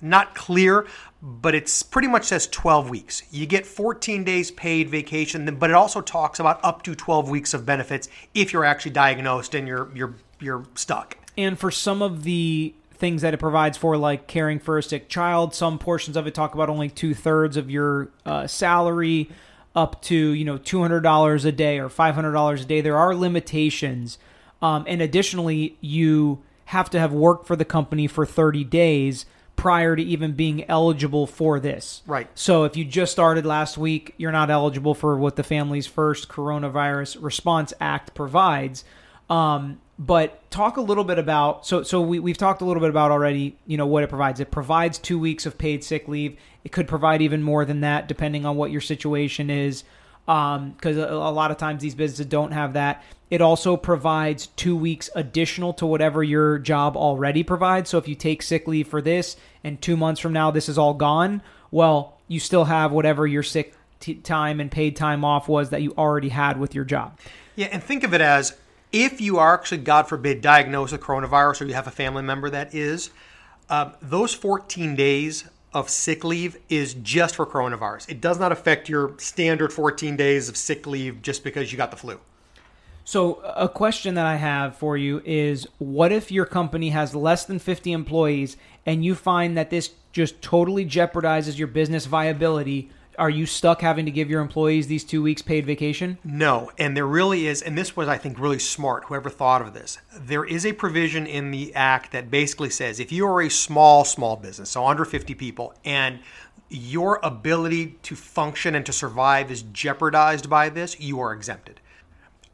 not 0.00 0.34
clear, 0.34 0.86
but 1.20 1.54
it's 1.54 1.82
pretty 1.82 2.06
much 2.06 2.24
says 2.24 2.46
12 2.46 2.88
weeks. 2.88 3.22
You 3.32 3.46
get 3.46 3.66
14 3.66 4.22
days 4.22 4.50
paid 4.50 4.88
vacation, 4.88 5.56
but 5.56 5.70
it 5.70 5.74
also 5.74 6.00
talks 6.00 6.38
about 6.38 6.60
up 6.62 6.82
to 6.82 6.94
12 6.94 7.28
weeks 7.28 7.54
of 7.54 7.66
benefits 7.66 8.08
if 8.34 8.52
you're 8.52 8.64
actually 8.64 8.92
diagnosed 8.92 9.54
and 9.54 9.66
you're 9.66 9.90
you're 9.94 10.14
you're 10.40 10.64
stuck. 10.74 11.16
And 11.36 11.58
for 11.58 11.70
some 11.70 12.02
of 12.02 12.24
the 12.24 12.74
things 12.98 13.22
that 13.22 13.34
it 13.34 13.38
provides 13.38 13.78
for, 13.78 13.96
like 13.96 14.26
caring 14.26 14.58
for 14.58 14.78
a 14.78 14.82
sick 14.82 15.08
child. 15.08 15.54
Some 15.54 15.78
portions 15.78 16.16
of 16.16 16.26
it 16.26 16.34
talk 16.34 16.54
about 16.54 16.68
only 16.68 16.88
two 16.88 17.14
thirds 17.14 17.56
of 17.56 17.70
your 17.70 18.10
uh, 18.26 18.46
salary, 18.46 19.30
up 19.74 20.02
to 20.02 20.14
you 20.14 20.44
know 20.44 20.58
two 20.58 20.80
hundred 20.80 21.00
dollars 21.00 21.44
a 21.44 21.52
day 21.52 21.78
or 21.78 21.88
five 21.88 22.14
hundred 22.14 22.32
dollars 22.32 22.62
a 22.62 22.64
day. 22.64 22.80
There 22.80 22.96
are 22.96 23.14
limitations, 23.14 24.18
um, 24.60 24.84
and 24.88 25.00
additionally, 25.00 25.76
you 25.80 26.42
have 26.66 26.90
to 26.90 26.98
have 26.98 27.12
worked 27.12 27.46
for 27.46 27.56
the 27.56 27.64
company 27.64 28.06
for 28.06 28.26
thirty 28.26 28.64
days 28.64 29.26
prior 29.56 29.96
to 29.96 30.02
even 30.02 30.32
being 30.32 30.64
eligible 30.70 31.26
for 31.26 31.58
this. 31.58 32.02
Right. 32.06 32.28
So 32.34 32.62
if 32.62 32.76
you 32.76 32.84
just 32.84 33.10
started 33.10 33.44
last 33.44 33.76
week, 33.76 34.14
you're 34.16 34.30
not 34.30 34.50
eligible 34.50 34.94
for 34.94 35.18
what 35.18 35.34
the 35.34 35.42
Families 35.42 35.86
First 35.86 36.28
Coronavirus 36.28 37.20
Response 37.20 37.72
Act 37.80 38.14
provides. 38.14 38.84
Um, 39.28 39.80
but 39.98 40.48
talk 40.50 40.76
a 40.76 40.80
little 40.80 41.04
bit 41.04 41.18
about 41.18 41.66
so 41.66 41.82
so 41.82 42.00
we, 42.00 42.20
we've 42.20 42.38
talked 42.38 42.62
a 42.62 42.64
little 42.64 42.80
bit 42.80 42.90
about 42.90 43.10
already 43.10 43.56
you 43.66 43.76
know 43.76 43.86
what 43.86 44.04
it 44.04 44.08
provides. 44.08 44.40
It 44.40 44.50
provides 44.50 44.98
two 44.98 45.18
weeks 45.18 45.44
of 45.44 45.58
paid 45.58 45.82
sick 45.82 46.08
leave. 46.08 46.36
It 46.64 46.72
could 46.72 46.86
provide 46.86 47.20
even 47.20 47.42
more 47.42 47.64
than 47.64 47.80
that 47.80 48.08
depending 48.08 48.46
on 48.46 48.56
what 48.56 48.70
your 48.70 48.80
situation 48.80 49.50
is. 49.50 49.84
Because 50.26 50.98
a, 50.98 51.08
a 51.08 51.32
lot 51.32 51.50
of 51.50 51.56
times 51.56 51.82
these 51.82 51.94
businesses 51.94 52.26
don't 52.26 52.52
have 52.52 52.74
that. 52.74 53.02
It 53.30 53.40
also 53.40 53.76
provides 53.76 54.48
two 54.48 54.76
weeks 54.76 55.08
additional 55.14 55.72
to 55.74 55.86
whatever 55.86 56.22
your 56.22 56.58
job 56.58 56.96
already 56.96 57.42
provides. 57.42 57.90
So 57.90 57.98
if 57.98 58.06
you 58.06 58.14
take 58.14 58.42
sick 58.42 58.66
leave 58.68 58.88
for 58.88 59.02
this 59.02 59.36
and 59.64 59.80
two 59.80 59.96
months 59.96 60.20
from 60.20 60.32
now 60.32 60.50
this 60.50 60.68
is 60.68 60.78
all 60.78 60.94
gone 60.94 61.42
well 61.70 62.18
you 62.28 62.38
still 62.38 62.64
have 62.64 62.92
whatever 62.92 63.26
your 63.26 63.42
sick 63.42 63.74
t- 64.00 64.14
time 64.14 64.60
and 64.60 64.70
paid 64.70 64.94
time 64.94 65.24
off 65.24 65.48
was 65.48 65.70
that 65.70 65.82
you 65.82 65.92
already 65.98 66.28
had 66.28 66.60
with 66.60 66.74
your 66.74 66.84
job. 66.84 67.18
Yeah, 67.56 67.68
and 67.72 67.82
think 67.82 68.04
of 68.04 68.14
it 68.14 68.20
as 68.20 68.54
if 68.92 69.20
you 69.20 69.38
are 69.38 69.54
actually, 69.54 69.78
God 69.78 70.08
forbid, 70.08 70.40
diagnosed 70.40 70.92
with 70.92 71.00
coronavirus 71.00 71.62
or 71.62 71.64
you 71.66 71.74
have 71.74 71.86
a 71.86 71.92
family 71.92 72.22
member 72.22 72.48
that 72.50 72.74
is, 72.74 73.10
um, 73.68 73.92
those 74.00 74.34
14 74.34 74.96
days 74.96 75.44
of 75.74 75.90
sick 75.90 76.24
leave 76.24 76.56
is 76.68 76.94
just 76.94 77.36
for 77.36 77.46
coronavirus. 77.46 78.08
It 78.08 78.20
does 78.20 78.38
not 78.38 78.52
affect 78.52 78.88
your 78.88 79.14
standard 79.18 79.72
14 79.72 80.16
days 80.16 80.48
of 80.48 80.56
sick 80.56 80.86
leave 80.86 81.20
just 81.20 81.44
because 81.44 81.70
you 81.70 81.76
got 81.76 81.90
the 81.90 81.96
flu. 81.96 82.18
So, 83.04 83.36
a 83.56 83.68
question 83.68 84.16
that 84.16 84.26
I 84.26 84.36
have 84.36 84.76
for 84.76 84.96
you 84.98 85.22
is 85.24 85.66
what 85.78 86.12
if 86.12 86.30
your 86.30 86.44
company 86.44 86.90
has 86.90 87.14
less 87.14 87.44
than 87.44 87.58
50 87.58 87.92
employees 87.92 88.58
and 88.84 89.02
you 89.02 89.14
find 89.14 89.56
that 89.56 89.70
this 89.70 89.92
just 90.12 90.42
totally 90.42 90.84
jeopardizes 90.84 91.58
your 91.58 91.68
business 91.68 92.04
viability? 92.04 92.90
Are 93.18 93.28
you 93.28 93.46
stuck 93.46 93.80
having 93.80 94.04
to 94.04 94.12
give 94.12 94.30
your 94.30 94.40
employees 94.40 94.86
these 94.86 95.02
two 95.02 95.24
weeks 95.24 95.42
paid 95.42 95.66
vacation? 95.66 96.18
No, 96.22 96.70
and 96.78 96.96
there 96.96 97.06
really 97.06 97.48
is, 97.48 97.62
and 97.62 97.76
this 97.76 97.96
was, 97.96 98.06
I 98.06 98.16
think, 98.16 98.38
really 98.38 98.60
smart, 98.60 99.06
whoever 99.06 99.28
thought 99.28 99.60
of 99.60 99.74
this. 99.74 99.98
There 100.16 100.44
is 100.44 100.64
a 100.64 100.72
provision 100.72 101.26
in 101.26 101.50
the 101.50 101.74
Act 101.74 102.12
that 102.12 102.30
basically 102.30 102.70
says 102.70 103.00
if 103.00 103.10
you 103.10 103.26
are 103.26 103.42
a 103.42 103.50
small, 103.50 104.04
small 104.04 104.36
business, 104.36 104.70
so 104.70 104.86
under 104.86 105.04
50 105.04 105.34
people, 105.34 105.74
and 105.84 106.20
your 106.70 107.18
ability 107.24 107.98
to 108.04 108.14
function 108.14 108.76
and 108.76 108.86
to 108.86 108.92
survive 108.92 109.50
is 109.50 109.62
jeopardized 109.62 110.48
by 110.48 110.68
this, 110.68 111.00
you 111.00 111.18
are 111.18 111.32
exempted. 111.32 111.80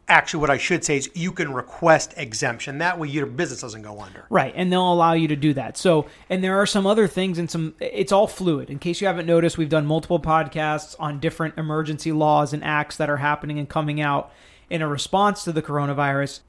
Actually, 0.06 0.40
what 0.40 0.50
I 0.50 0.58
should 0.58 0.84
say 0.84 0.98
is 0.98 1.10
you 1.14 1.32
can 1.32 1.52
request 1.54 2.12
exemption. 2.18 2.78
That 2.78 2.98
way, 2.98 3.08
your 3.08 3.24
business 3.24 3.62
doesn't 3.62 3.80
go 3.82 4.00
under. 4.00 4.26
Right, 4.28 4.52
and 4.54 4.70
they'll 4.70 4.92
allow 4.92 5.14
you 5.14 5.28
to 5.28 5.36
do 5.36 5.54
that. 5.54 5.78
So, 5.78 6.06
and 6.28 6.44
there 6.44 6.60
are 6.60 6.66
some 6.66 6.86
other 6.86 7.06
things 7.06 7.38
and 7.38 7.50
some 7.50 7.74
it's 7.80 8.12
all 8.12 8.26
fluid. 8.26 8.68
In 8.68 8.78
case 8.78 9.00
you 9.00 9.06
haven't 9.06 9.26
noticed, 9.26 9.56
we've 9.56 9.70
done 9.70 9.86
multiple 9.86 10.20
podcasts 10.20 10.94
on 10.98 11.20
different 11.20 11.56
emergency 11.56 12.12
laws 12.12 12.52
and 12.52 12.62
acts 12.62 12.98
that 12.98 13.08
are 13.08 13.16
happening 13.16 13.58
and 13.58 13.66
coming 13.68 14.00
out 14.00 14.30
in 14.68 14.82
a 14.82 14.88
response 14.88 15.42
to 15.44 15.52
the 15.52 15.62
coronavirus. 15.62 16.40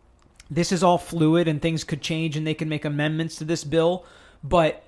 This 0.49 0.71
is 0.71 0.83
all 0.83 0.97
fluid 0.97 1.47
and 1.47 1.61
things 1.61 1.83
could 1.83 2.01
change 2.01 2.35
and 2.35 2.45
they 2.45 2.53
can 2.53 2.69
make 2.69 2.85
amendments 2.85 3.37
to 3.37 3.45
this 3.45 3.63
bill, 3.63 4.05
but 4.43 4.83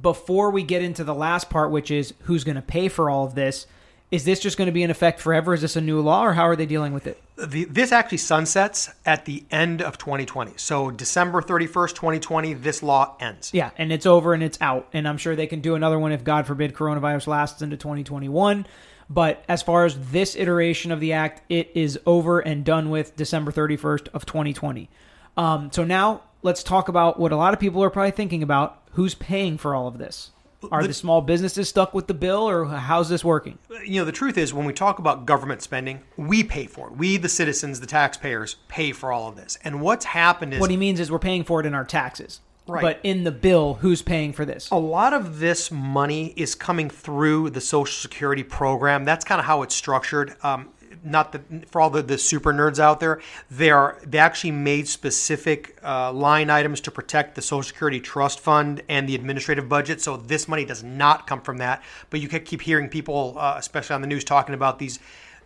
before 0.00 0.50
we 0.50 0.62
get 0.62 0.82
into 0.82 1.04
the 1.04 1.14
last 1.14 1.50
part 1.50 1.70
which 1.70 1.90
is 1.90 2.14
who's 2.22 2.44
going 2.44 2.56
to 2.56 2.62
pay 2.62 2.88
for 2.88 3.10
all 3.10 3.24
of 3.24 3.34
this, 3.34 3.66
is 4.12 4.26
this 4.26 4.38
just 4.38 4.58
going 4.58 4.66
to 4.66 4.72
be 4.72 4.82
in 4.82 4.90
effect 4.90 5.20
forever? 5.20 5.54
Is 5.54 5.62
this 5.62 5.74
a 5.74 5.80
new 5.80 5.98
law 6.02 6.26
or 6.26 6.34
how 6.34 6.46
are 6.46 6.54
they 6.54 6.66
dealing 6.66 6.92
with 6.92 7.06
it? 7.06 7.20
The, 7.36 7.64
this 7.64 7.92
actually 7.92 8.18
sunsets 8.18 8.90
at 9.06 9.24
the 9.24 9.42
end 9.50 9.80
of 9.80 9.96
2020. 9.96 10.52
So, 10.56 10.90
December 10.90 11.40
31st, 11.40 11.94
2020, 11.94 12.52
this 12.52 12.82
law 12.82 13.16
ends. 13.18 13.54
Yeah, 13.54 13.70
and 13.78 13.90
it's 13.90 14.04
over 14.04 14.34
and 14.34 14.42
it's 14.42 14.58
out. 14.60 14.86
And 14.92 15.08
I'm 15.08 15.16
sure 15.16 15.34
they 15.34 15.46
can 15.46 15.62
do 15.62 15.74
another 15.74 15.98
one 15.98 16.12
if, 16.12 16.24
God 16.24 16.46
forbid, 16.46 16.74
coronavirus 16.74 17.26
lasts 17.26 17.62
into 17.62 17.78
2021. 17.78 18.66
But 19.08 19.44
as 19.48 19.62
far 19.62 19.86
as 19.86 20.10
this 20.10 20.36
iteration 20.36 20.92
of 20.92 21.00
the 21.00 21.14
act, 21.14 21.40
it 21.48 21.70
is 21.74 21.98
over 22.04 22.40
and 22.40 22.66
done 22.66 22.90
with 22.90 23.16
December 23.16 23.50
31st 23.50 24.08
of 24.12 24.26
2020. 24.26 24.90
Um, 25.38 25.72
so 25.72 25.84
now 25.84 26.20
let's 26.42 26.62
talk 26.62 26.88
about 26.88 27.18
what 27.18 27.32
a 27.32 27.36
lot 27.36 27.54
of 27.54 27.60
people 27.60 27.82
are 27.82 27.90
probably 27.90 28.10
thinking 28.10 28.42
about: 28.42 28.82
who's 28.92 29.14
paying 29.14 29.56
for 29.56 29.74
all 29.74 29.88
of 29.88 29.96
this? 29.96 30.32
Are 30.70 30.86
the 30.86 30.94
small 30.94 31.20
businesses 31.20 31.68
stuck 31.68 31.92
with 31.94 32.06
the 32.06 32.14
bill, 32.14 32.48
or 32.48 32.66
how's 32.66 33.08
this 33.08 33.24
working? 33.24 33.58
You 33.84 34.00
know, 34.00 34.04
the 34.04 34.12
truth 34.12 34.38
is, 34.38 34.54
when 34.54 34.64
we 34.64 34.72
talk 34.72 34.98
about 34.98 35.26
government 35.26 35.62
spending, 35.62 36.00
we 36.16 36.44
pay 36.44 36.66
for 36.66 36.88
it. 36.88 36.96
We, 36.96 37.16
the 37.16 37.28
citizens, 37.28 37.80
the 37.80 37.86
taxpayers, 37.86 38.56
pay 38.68 38.92
for 38.92 39.12
all 39.12 39.28
of 39.28 39.36
this. 39.36 39.58
And 39.64 39.80
what's 39.80 40.04
happened 40.04 40.54
is 40.54 40.60
What 40.60 40.70
he 40.70 40.76
means 40.76 41.00
is 41.00 41.10
we're 41.10 41.18
paying 41.18 41.44
for 41.44 41.60
it 41.60 41.66
in 41.66 41.74
our 41.74 41.84
taxes. 41.84 42.40
Right. 42.68 42.82
But 42.82 43.00
in 43.02 43.24
the 43.24 43.32
bill, 43.32 43.74
who's 43.74 44.02
paying 44.02 44.32
for 44.32 44.44
this? 44.44 44.70
a 44.70 44.76
lot 44.76 45.12
of 45.12 45.40
this 45.40 45.72
money 45.72 46.32
is 46.36 46.54
coming 46.54 46.88
through 46.88 47.50
the 47.50 47.60
Social 47.60 47.92
Security 47.92 48.44
program. 48.44 49.04
That's 49.04 49.24
kind 49.24 49.40
of 49.40 49.46
how 49.46 49.62
it's 49.62 49.74
structured. 49.74 50.36
Um, 50.44 50.68
not 51.04 51.32
that 51.32 51.70
for 51.70 51.80
all 51.80 51.90
the, 51.90 52.02
the 52.02 52.18
super 52.18 52.52
nerds 52.52 52.78
out 52.78 53.00
there, 53.00 53.20
they 53.50 53.70
are 53.70 53.98
they 54.06 54.18
actually 54.18 54.52
made 54.52 54.88
specific 54.88 55.78
uh, 55.84 56.12
line 56.12 56.50
items 56.50 56.80
to 56.82 56.90
protect 56.90 57.34
the 57.34 57.42
Social 57.42 57.62
Security 57.62 58.00
Trust 58.00 58.40
Fund 58.40 58.82
and 58.88 59.08
the 59.08 59.14
administrative 59.14 59.68
budget. 59.68 60.00
So 60.00 60.16
this 60.16 60.48
money 60.48 60.64
does 60.64 60.82
not 60.82 61.26
come 61.26 61.40
from 61.40 61.58
that. 61.58 61.82
But 62.10 62.20
you 62.20 62.28
keep 62.28 62.62
hearing 62.62 62.88
people, 62.88 63.34
uh, 63.38 63.54
especially 63.56 63.94
on 63.94 64.00
the 64.00 64.06
news, 64.06 64.24
talking 64.24 64.54
about 64.54 64.78
these. 64.78 64.98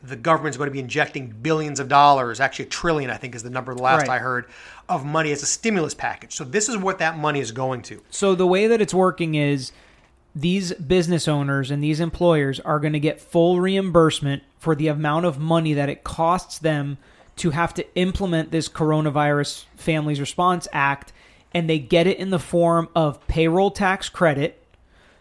The 0.02 0.14
government's 0.14 0.58
going 0.58 0.68
to 0.68 0.72
be 0.72 0.78
injecting 0.78 1.28
billions 1.28 1.80
of 1.80 1.88
dollars, 1.88 2.38
actually 2.38 2.66
a 2.66 2.68
trillion, 2.68 3.10
I 3.10 3.16
think, 3.16 3.34
is 3.34 3.42
the 3.42 3.50
number 3.50 3.74
the 3.74 3.82
last 3.82 4.02
Right. 4.02 4.16
I 4.16 4.18
heard, 4.18 4.44
of 4.88 5.04
money 5.04 5.32
as 5.32 5.42
a 5.42 5.46
stimulus 5.46 5.94
package. 5.94 6.34
So 6.34 6.44
this 6.44 6.68
is 6.68 6.76
what 6.76 6.98
that 6.98 7.16
money 7.16 7.40
is 7.40 7.50
going 7.50 7.82
to. 7.82 8.02
So 8.10 8.34
the 8.34 8.46
way 8.46 8.66
that 8.66 8.80
it's 8.80 8.94
working 8.94 9.34
is 9.36 9.72
these 10.36 10.74
business 10.74 11.26
owners 11.26 11.70
and 11.70 11.82
these 11.82 11.98
employers 11.98 12.60
are 12.60 12.78
going 12.78 12.92
to 12.92 13.00
get 13.00 13.18
full 13.18 13.58
reimbursement 13.58 14.42
for 14.58 14.74
the 14.74 14.86
amount 14.86 15.24
of 15.24 15.38
money 15.38 15.72
that 15.72 15.88
it 15.88 16.04
costs 16.04 16.58
them 16.58 16.98
to 17.36 17.50
have 17.50 17.72
to 17.72 17.94
implement 17.96 18.50
this 18.50 18.68
coronavirus 18.68 19.64
families 19.76 20.20
response 20.20 20.68
act 20.74 21.10
and 21.54 21.70
they 21.70 21.78
get 21.78 22.06
it 22.06 22.18
in 22.18 22.28
the 22.28 22.38
form 22.38 22.86
of 22.94 23.26
payroll 23.26 23.70
tax 23.70 24.10
credit 24.10 24.62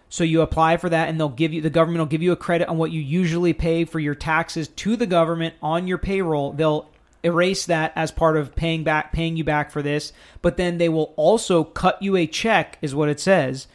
so 0.10 0.25
you 0.25 0.41
apply 0.41 0.75
for 0.75 0.89
that 0.89 1.07
and 1.07 1.17
they'll 1.17 1.29
give 1.29 1.53
you 1.53 1.62
the 1.62 1.69
government 1.69 2.00
will 2.00 2.05
give 2.07 2.22
you 2.22 2.34
a 2.34 2.38
credit 2.38 2.67
on 2.67 2.77
what 2.77 2.91
you 2.91 3.00
usually 3.00 3.53
pay 3.53 3.86
for 3.86 4.01
your 4.01 4.15
taxes 4.15 4.67
to 4.67 4.98
the 4.98 5.07
government 5.07 5.55
on 5.62 5.88
your 5.88 5.98
payroll. 5.98 6.51
They'll 6.51 6.89
erase 7.24 7.65
that 7.65 7.91
as 7.95 8.12
part 8.12 8.38
of 8.38 8.55
paying 8.55 8.84
back 8.84 9.12
paying 9.12 9.36
you 9.36 9.43
back 9.43 9.72
for 9.72 9.81
this, 9.81 10.13
but 10.41 10.57
then 10.57 10.77
they 10.77 10.89
will 10.89 11.13
also 11.15 11.63
cut 11.63 12.01
you 12.01 12.15
a 12.15 12.27
check 12.27 12.77
is 12.81 12.93
what 12.93 13.10
it 13.10 13.19
says. 13.19 13.67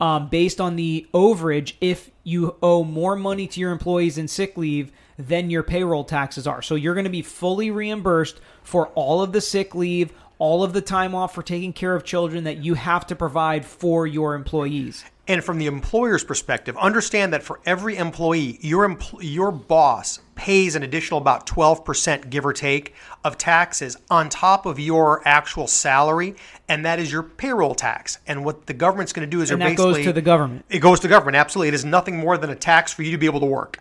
Um, 0.00 0.28
based 0.28 0.60
on 0.60 0.76
the 0.76 1.06
overage, 1.14 1.74
if 1.80 2.10
you 2.24 2.56
owe 2.62 2.82
more 2.82 3.14
money 3.14 3.46
to 3.46 3.60
your 3.60 3.70
employees 3.70 4.18
in 4.18 4.26
sick 4.26 4.56
leave 4.56 4.90
than 5.18 5.50
your 5.50 5.62
payroll 5.62 6.04
taxes 6.04 6.46
are. 6.46 6.62
So 6.62 6.74
you're 6.74 6.94
going 6.94 7.04
to 7.04 7.10
be 7.10 7.22
fully 7.22 7.70
reimbursed 7.70 8.40
for 8.62 8.88
all 8.88 9.22
of 9.22 9.32
the 9.32 9.40
sick 9.40 9.74
leave, 9.74 10.12
all 10.38 10.62
of 10.62 10.72
the 10.72 10.80
time 10.80 11.14
off 11.14 11.34
for 11.34 11.42
taking 11.42 11.72
care 11.72 11.94
of 11.94 12.04
children 12.04 12.44
that 12.44 12.58
you 12.58 12.74
have 12.74 13.06
to 13.06 13.16
provide 13.16 13.64
for 13.64 14.06
your 14.06 14.34
employees. 14.34 15.04
And 15.26 15.42
from 15.42 15.56
the 15.58 15.66
employer's 15.66 16.22
perspective, 16.22 16.76
understand 16.76 17.32
that 17.32 17.42
for 17.42 17.58
every 17.64 17.96
employee, 17.96 18.58
your 18.60 18.86
empl- 18.86 19.20
your 19.22 19.50
boss 19.50 20.20
pays 20.34 20.74
an 20.74 20.82
additional 20.82 21.18
about 21.18 21.46
12% 21.46 22.28
give 22.28 22.44
or 22.44 22.52
take 22.52 22.92
of 23.22 23.38
taxes 23.38 23.96
on 24.10 24.28
top 24.28 24.66
of 24.66 24.78
your 24.78 25.26
actual 25.26 25.66
salary, 25.66 26.34
and 26.68 26.84
that 26.84 26.98
is 26.98 27.10
your 27.10 27.22
payroll 27.22 27.74
tax. 27.74 28.18
And 28.26 28.44
what 28.44 28.66
the 28.66 28.74
government's 28.74 29.14
going 29.14 29.26
to 29.26 29.30
do 29.30 29.40
is 29.40 29.50
And 29.50 29.62
that 29.62 29.76
goes 29.76 30.02
to 30.04 30.12
the 30.12 30.20
government. 30.20 30.66
it 30.68 30.80
goes 30.80 31.00
to 31.00 31.08
government. 31.08 31.36
Absolutely, 31.36 31.68
it 31.68 31.74
is 31.74 31.86
nothing 31.86 32.16
more 32.18 32.36
than 32.36 32.50
a 32.50 32.56
tax 32.56 32.92
for 32.92 33.02
you 33.02 33.10
to 33.12 33.18
be 33.18 33.26
able 33.26 33.40
to 33.40 33.46
work. 33.46 33.78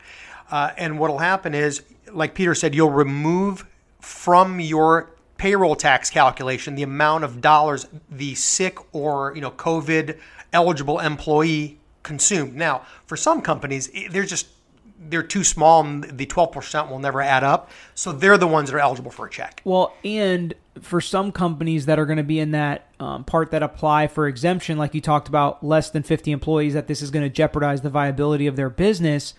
Uh, 0.50 0.72
and 0.78 0.98
what'll 0.98 1.18
happen 1.18 1.54
is, 1.54 1.82
like 2.12 2.36
Peter 2.36 2.56
said, 2.56 2.74
you'll 2.74 2.90
remove 2.90 3.66
from 4.00 4.60
your 4.60 5.10
payroll 5.44 5.76
tax 5.76 6.10
calculation 6.10 6.74
the 6.76 6.84
amount 6.84 7.22
of 7.22 7.42
dollars 7.42 7.86
the 8.10 8.34
sick 8.34 8.78
or 8.96 9.34
you 9.36 9.42
know 9.42 9.52
COVID 9.52 10.18
eligible 10.54 11.00
employee 11.00 11.78
consumed. 12.02 12.56
Now, 12.56 12.86
for 13.08 13.18
some 13.18 13.42
companies, 13.42 13.92
they're 14.10 14.24
just 14.24 14.48
they're 15.10 15.22
too 15.22 15.44
small, 15.44 15.84
and 15.84 16.06
the 16.18 16.26
twelve 16.26 16.54
percent 16.54 16.90
will 16.90 17.00
never 17.00 17.22
add 17.22 17.44
up. 17.44 17.72
So 17.94 18.14
they're 18.14 18.38
the 18.38 18.48
ones 18.48 18.70
that 18.70 18.78
are 18.78 18.80
eligible 18.80 19.12
for 19.12 19.26
a 19.26 19.30
check. 19.30 19.62
Well, 19.66 19.94
and 20.06 20.54
for 20.80 21.02
some 21.02 21.34
companies 21.34 21.88
that 21.88 22.00
are 22.00 22.06
going 22.06 22.18
to 22.18 22.24
be 22.24 22.40
in 22.40 22.52
that 22.52 22.88
um, 23.02 23.26
part 23.26 23.52
that 23.52 23.62
apply 23.62 24.08
for 24.08 24.30
exemption, 24.30 24.78
like 24.78 24.96
you 24.96 25.02
talked 25.02 25.28
about, 25.28 25.62
less 25.62 25.90
than 25.90 26.04
50 26.04 26.32
employees, 26.32 26.74
that 26.74 26.88
this 26.88 27.02
is 27.02 27.12
going 27.12 27.24
to 27.24 27.30
jeopardize 27.30 27.82
the 27.82 27.90
viability 27.90 28.48
of 28.48 28.56
their 28.56 28.70
business. 28.70 29.34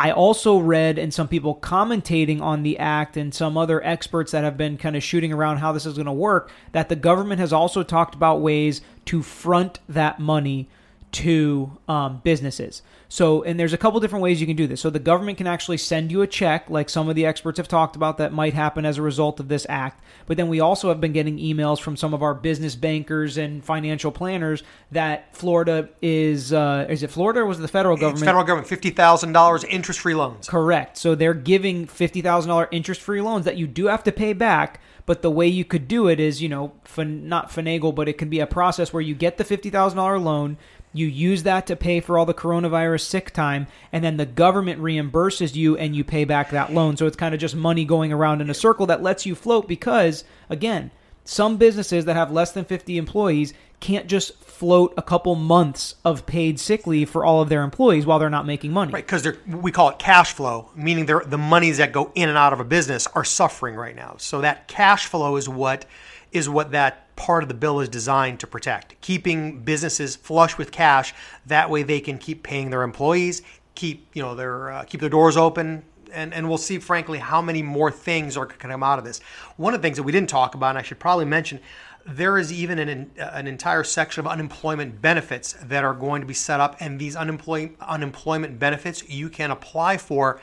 I 0.00 0.12
also 0.12 0.56
read, 0.56 0.98
and 0.98 1.12
some 1.12 1.28
people 1.28 1.56
commentating 1.56 2.40
on 2.40 2.62
the 2.62 2.78
act, 2.78 3.18
and 3.18 3.34
some 3.34 3.58
other 3.58 3.84
experts 3.84 4.32
that 4.32 4.44
have 4.44 4.56
been 4.56 4.78
kind 4.78 4.96
of 4.96 5.02
shooting 5.02 5.30
around 5.30 5.58
how 5.58 5.72
this 5.72 5.84
is 5.84 5.92
going 5.92 6.06
to 6.06 6.12
work, 6.12 6.50
that 6.72 6.88
the 6.88 6.96
government 6.96 7.38
has 7.38 7.52
also 7.52 7.82
talked 7.82 8.14
about 8.14 8.40
ways 8.40 8.80
to 9.04 9.22
front 9.22 9.78
that 9.90 10.18
money 10.18 10.70
to 11.12 11.78
um, 11.88 12.20
businesses. 12.22 12.82
So, 13.08 13.42
and 13.42 13.58
there's 13.58 13.72
a 13.72 13.78
couple 13.78 13.98
different 13.98 14.22
ways 14.22 14.40
you 14.40 14.46
can 14.46 14.54
do 14.54 14.68
this. 14.68 14.80
So, 14.80 14.90
the 14.90 15.00
government 15.00 15.38
can 15.38 15.48
actually 15.48 15.78
send 15.78 16.12
you 16.12 16.22
a 16.22 16.26
check, 16.26 16.70
like 16.70 16.88
some 16.88 17.08
of 17.08 17.16
the 17.16 17.26
experts 17.26 17.56
have 17.56 17.66
talked 17.66 17.96
about, 17.96 18.18
that 18.18 18.32
might 18.32 18.54
happen 18.54 18.84
as 18.84 18.98
a 18.98 19.02
result 19.02 19.40
of 19.40 19.48
this 19.48 19.66
act. 19.68 20.04
But 20.26 20.36
then 20.36 20.48
we 20.48 20.60
also 20.60 20.88
have 20.88 21.00
been 21.00 21.12
getting 21.12 21.38
emails 21.38 21.80
from 21.80 21.96
some 21.96 22.14
of 22.14 22.22
our 22.22 22.34
business 22.34 22.76
bankers 22.76 23.36
and 23.36 23.64
financial 23.64 24.12
planners 24.12 24.62
that 24.92 25.34
Florida 25.34 25.88
is, 26.00 26.52
uh, 26.52 26.86
is 26.88 27.02
it 27.02 27.10
Florida 27.10 27.40
or 27.40 27.46
was 27.46 27.58
it 27.58 27.62
the 27.62 27.68
federal 27.68 27.96
government? 27.96 28.18
It's 28.18 28.24
federal 28.24 28.44
government, 28.44 28.68
fifty 28.68 28.90
thousand 28.90 29.32
dollars 29.32 29.64
interest 29.64 29.98
free 29.98 30.14
loans. 30.14 30.48
Correct. 30.48 30.96
So 30.96 31.16
they're 31.16 31.34
giving 31.34 31.86
fifty 31.86 32.20
thousand 32.20 32.50
dollar 32.50 32.68
interest 32.70 33.00
free 33.00 33.20
loans 33.20 33.44
that 33.44 33.56
you 33.56 33.66
do 33.66 33.86
have 33.86 34.04
to 34.04 34.12
pay 34.12 34.32
back. 34.32 34.80
But 35.06 35.22
the 35.22 35.30
way 35.30 35.48
you 35.48 35.64
could 35.64 35.88
do 35.88 36.06
it 36.06 36.20
is, 36.20 36.40
you 36.40 36.48
know, 36.48 36.72
fin- 36.84 37.28
not 37.28 37.50
finagle, 37.50 37.92
but 37.92 38.08
it 38.08 38.16
can 38.16 38.28
be 38.28 38.38
a 38.38 38.46
process 38.46 38.92
where 38.92 39.00
you 39.00 39.16
get 39.16 39.38
the 39.38 39.44
fifty 39.44 39.68
thousand 39.68 39.96
dollar 39.96 40.20
loan, 40.20 40.56
you 40.92 41.06
use 41.06 41.44
that 41.44 41.66
to 41.68 41.76
pay 41.76 42.00
for 42.00 42.18
all 42.18 42.26
the 42.26 42.34
coronavirus 42.34 43.02
sick 43.02 43.30
time, 43.32 43.66
and 43.92 44.02
then 44.02 44.16
the 44.16 44.26
government 44.26 44.80
reimburses 44.80 45.54
you 45.54 45.76
and 45.76 45.94
you 45.94 46.02
pay 46.02 46.24
back 46.24 46.50
that 46.50 46.72
loan. 46.72 46.96
So 46.96 47.06
it's 47.06 47.16
kind 47.16 47.34
of 47.34 47.40
just 47.40 47.54
money 47.54 47.84
going 47.84 48.12
around 48.12 48.40
in 48.40 48.50
a 48.50 48.54
circle 48.54 48.86
that 48.86 49.02
lets 49.02 49.24
you 49.24 49.34
float 49.34 49.68
because, 49.68 50.24
again, 50.48 50.90
some 51.24 51.58
businesses 51.58 52.06
that 52.06 52.16
have 52.16 52.32
less 52.32 52.50
than 52.52 52.64
50 52.64 52.96
employees 52.96 53.54
can't 53.78 54.08
just 54.08 54.42
float 54.42 54.92
a 54.96 55.02
couple 55.02 55.34
months 55.36 55.94
of 56.04 56.26
paid 56.26 56.58
sick 56.58 56.86
leave 56.86 57.08
for 57.08 57.24
all 57.24 57.40
of 57.40 57.48
their 57.48 57.62
employees 57.62 58.04
while 58.04 58.18
they're 58.18 58.28
not 58.28 58.44
making 58.44 58.72
money. 58.72 58.92
Right, 58.92 59.06
because 59.06 59.26
we 59.46 59.70
call 59.70 59.90
it 59.90 59.98
cash 59.98 60.32
flow, 60.32 60.70
meaning 60.74 61.06
the 61.06 61.38
monies 61.38 61.76
that 61.78 61.92
go 61.92 62.10
in 62.14 62.28
and 62.28 62.36
out 62.36 62.52
of 62.52 62.60
a 62.60 62.64
business 62.64 63.06
are 63.14 63.24
suffering 63.24 63.76
right 63.76 63.94
now. 63.94 64.16
So 64.18 64.40
that 64.40 64.66
cash 64.66 65.06
flow 65.06 65.36
is 65.36 65.48
what 65.48 65.86
is 66.32 66.48
what 66.48 66.70
that 66.72 67.14
part 67.16 67.42
of 67.42 67.48
the 67.48 67.54
bill 67.54 67.80
is 67.80 67.88
designed 67.88 68.40
to 68.40 68.46
protect, 68.46 69.00
keeping 69.00 69.60
businesses 69.62 70.16
flush 70.16 70.56
with 70.56 70.72
cash. 70.72 71.14
That 71.46 71.70
way, 71.70 71.82
they 71.82 72.00
can 72.00 72.18
keep 72.18 72.42
paying 72.42 72.70
their 72.70 72.82
employees, 72.82 73.42
keep 73.74 74.06
you 74.14 74.22
know 74.22 74.34
their 74.34 74.70
uh, 74.70 74.84
keep 74.84 75.00
their 75.00 75.10
doors 75.10 75.36
open, 75.36 75.84
and 76.12 76.32
and 76.32 76.48
we'll 76.48 76.58
see, 76.58 76.78
frankly, 76.78 77.18
how 77.18 77.42
many 77.42 77.62
more 77.62 77.90
things 77.90 78.36
are 78.36 78.46
going 78.46 78.58
to 78.58 78.68
come 78.68 78.82
out 78.82 78.98
of 78.98 79.04
this. 79.04 79.20
One 79.56 79.74
of 79.74 79.80
the 79.80 79.86
things 79.86 79.96
that 79.96 80.02
we 80.02 80.12
didn't 80.12 80.30
talk 80.30 80.54
about, 80.54 80.70
and 80.70 80.78
I 80.78 80.82
should 80.82 80.98
probably 80.98 81.26
mention. 81.26 81.60
There 82.06 82.38
is 82.38 82.50
even 82.50 82.78
an, 82.78 83.10
an 83.18 83.46
entire 83.46 83.84
section 83.84 84.20
of 84.20 84.26
unemployment 84.26 85.02
benefits 85.02 85.52
that 85.62 85.84
are 85.84 85.92
going 85.92 86.22
to 86.22 86.26
be 86.26 86.32
set 86.32 86.58
up, 86.58 86.76
and 86.80 86.98
these 86.98 87.14
unemployment 87.14 87.76
unemployment 87.80 88.58
benefits 88.58 89.06
you 89.08 89.28
can 89.28 89.50
apply 89.50 89.98
for 89.98 90.40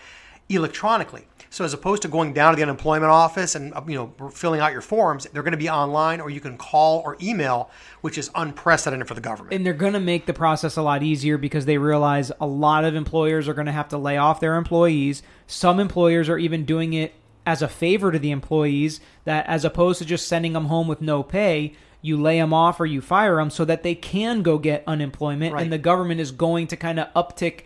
electronically. 0.49 1.27
So 1.57 1.65
as 1.65 1.73
opposed 1.73 2.03
to 2.03 2.07
going 2.07 2.33
down 2.33 2.53
to 2.53 2.55
the 2.55 2.61
unemployment 2.61 3.09
office 3.09 3.55
and 3.55 3.73
uh, 3.73 3.81
you 3.87 3.95
know 3.95 4.29
filling 4.29 4.59
out 4.59 4.73
your 4.73 4.81
forms, 4.81 5.25
they're 5.33 5.41
going 5.41 5.53
to 5.53 5.57
be 5.57 5.71
online 5.71 6.21
or 6.21 6.29
you 6.29 6.39
can 6.39 6.55
call 6.55 6.99
or 6.99 7.17
email, 7.19 7.71
which 8.01 8.19
is 8.19 8.29
unprecedented 8.35 9.07
for 9.07 9.15
the 9.15 9.21
government. 9.21 9.55
And 9.55 9.65
they're 9.65 9.73
going 9.73 9.93
to 9.93 9.99
make 9.99 10.27
the 10.27 10.35
process 10.35 10.77
a 10.77 10.83
lot 10.83 11.01
easier 11.01 11.35
because 11.35 11.65
they 11.65 11.79
realize 11.79 12.31
a 12.39 12.45
lot 12.45 12.85
of 12.85 12.93
employers 12.93 13.47
are 13.47 13.55
going 13.55 13.65
to 13.65 13.71
have 13.71 13.89
to 13.89 13.97
lay 13.97 14.17
off 14.17 14.39
their 14.39 14.55
employees. 14.55 15.23
Some 15.47 15.79
employers 15.79 16.29
are 16.29 16.37
even 16.37 16.63
doing 16.63 16.93
it 16.93 17.15
as 17.43 17.63
a 17.63 17.67
favor 17.67 18.11
to 18.11 18.19
the 18.19 18.29
employees 18.29 18.99
that 19.25 19.47
as 19.47 19.65
opposed 19.65 19.97
to 19.97 20.05
just 20.05 20.27
sending 20.27 20.53
them 20.53 20.65
home 20.65 20.87
with 20.87 21.01
no 21.01 21.23
pay, 21.23 21.73
you 22.03 22.21
lay 22.21 22.37
them 22.37 22.53
off 22.53 22.79
or 22.79 22.85
you 22.85 23.01
fire 23.01 23.37
them 23.37 23.49
so 23.49 23.65
that 23.65 23.81
they 23.81 23.95
can 23.95 24.43
go 24.43 24.59
get 24.59 24.83
unemployment 24.85 25.55
Right. 25.55 25.63
and 25.63 25.73
the 25.73 25.79
government 25.79 26.21
is 26.21 26.31
going 26.31 26.67
to 26.67 26.77
kind 26.77 26.99
of 26.99 27.11
uptick 27.15 27.61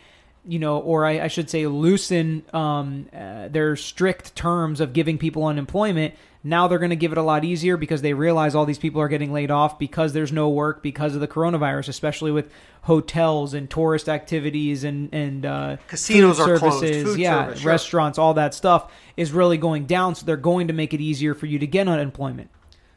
you 0.45 0.59
know, 0.59 0.79
or 0.79 1.05
I, 1.05 1.21
I 1.21 1.27
should 1.27 1.49
say, 1.49 1.67
loosen 1.67 2.43
um, 2.53 3.07
uh, 3.13 3.47
their 3.49 3.75
strict 3.75 4.35
terms 4.35 4.81
of 4.81 4.93
giving 4.93 5.17
people 5.17 5.45
unemployment. 5.45 6.15
Now 6.43 6.67
they're 6.67 6.79
going 6.79 6.89
to 6.89 6.95
give 6.95 7.11
it 7.11 7.19
a 7.19 7.23
lot 7.23 7.45
easier 7.45 7.77
because 7.77 8.01
they 8.01 8.13
realize 8.13 8.55
all 8.55 8.65
these 8.65 8.79
people 8.79 8.99
are 8.99 9.07
getting 9.07 9.31
laid 9.31 9.51
off 9.51 9.77
because 9.77 10.13
there's 10.13 10.31
no 10.31 10.49
work 10.49 10.81
because 10.81 11.13
of 11.13 11.21
the 11.21 11.27
coronavirus, 11.27 11.89
especially 11.89 12.31
with 12.31 12.51
hotels 12.83 13.53
and 13.53 13.69
tourist 13.69 14.09
activities 14.09 14.83
and 14.83 15.13
and 15.13 15.45
uh, 15.45 15.77
Casinos 15.87 16.37
food 16.39 16.49
are 16.49 16.57
closed, 16.57 16.79
services, 16.79 17.03
food 17.03 17.19
yeah, 17.19 17.45
service, 17.45 17.59
sure. 17.59 17.71
restaurants, 17.71 18.17
all 18.17 18.33
that 18.33 18.55
stuff 18.55 18.91
is 19.15 19.31
really 19.31 19.57
going 19.57 19.85
down. 19.85 20.15
So 20.15 20.25
they're 20.25 20.37
going 20.37 20.67
to 20.67 20.73
make 20.73 20.95
it 20.95 21.01
easier 21.01 21.35
for 21.35 21.45
you 21.45 21.59
to 21.59 21.67
get 21.67 21.87
unemployment. 21.87 22.49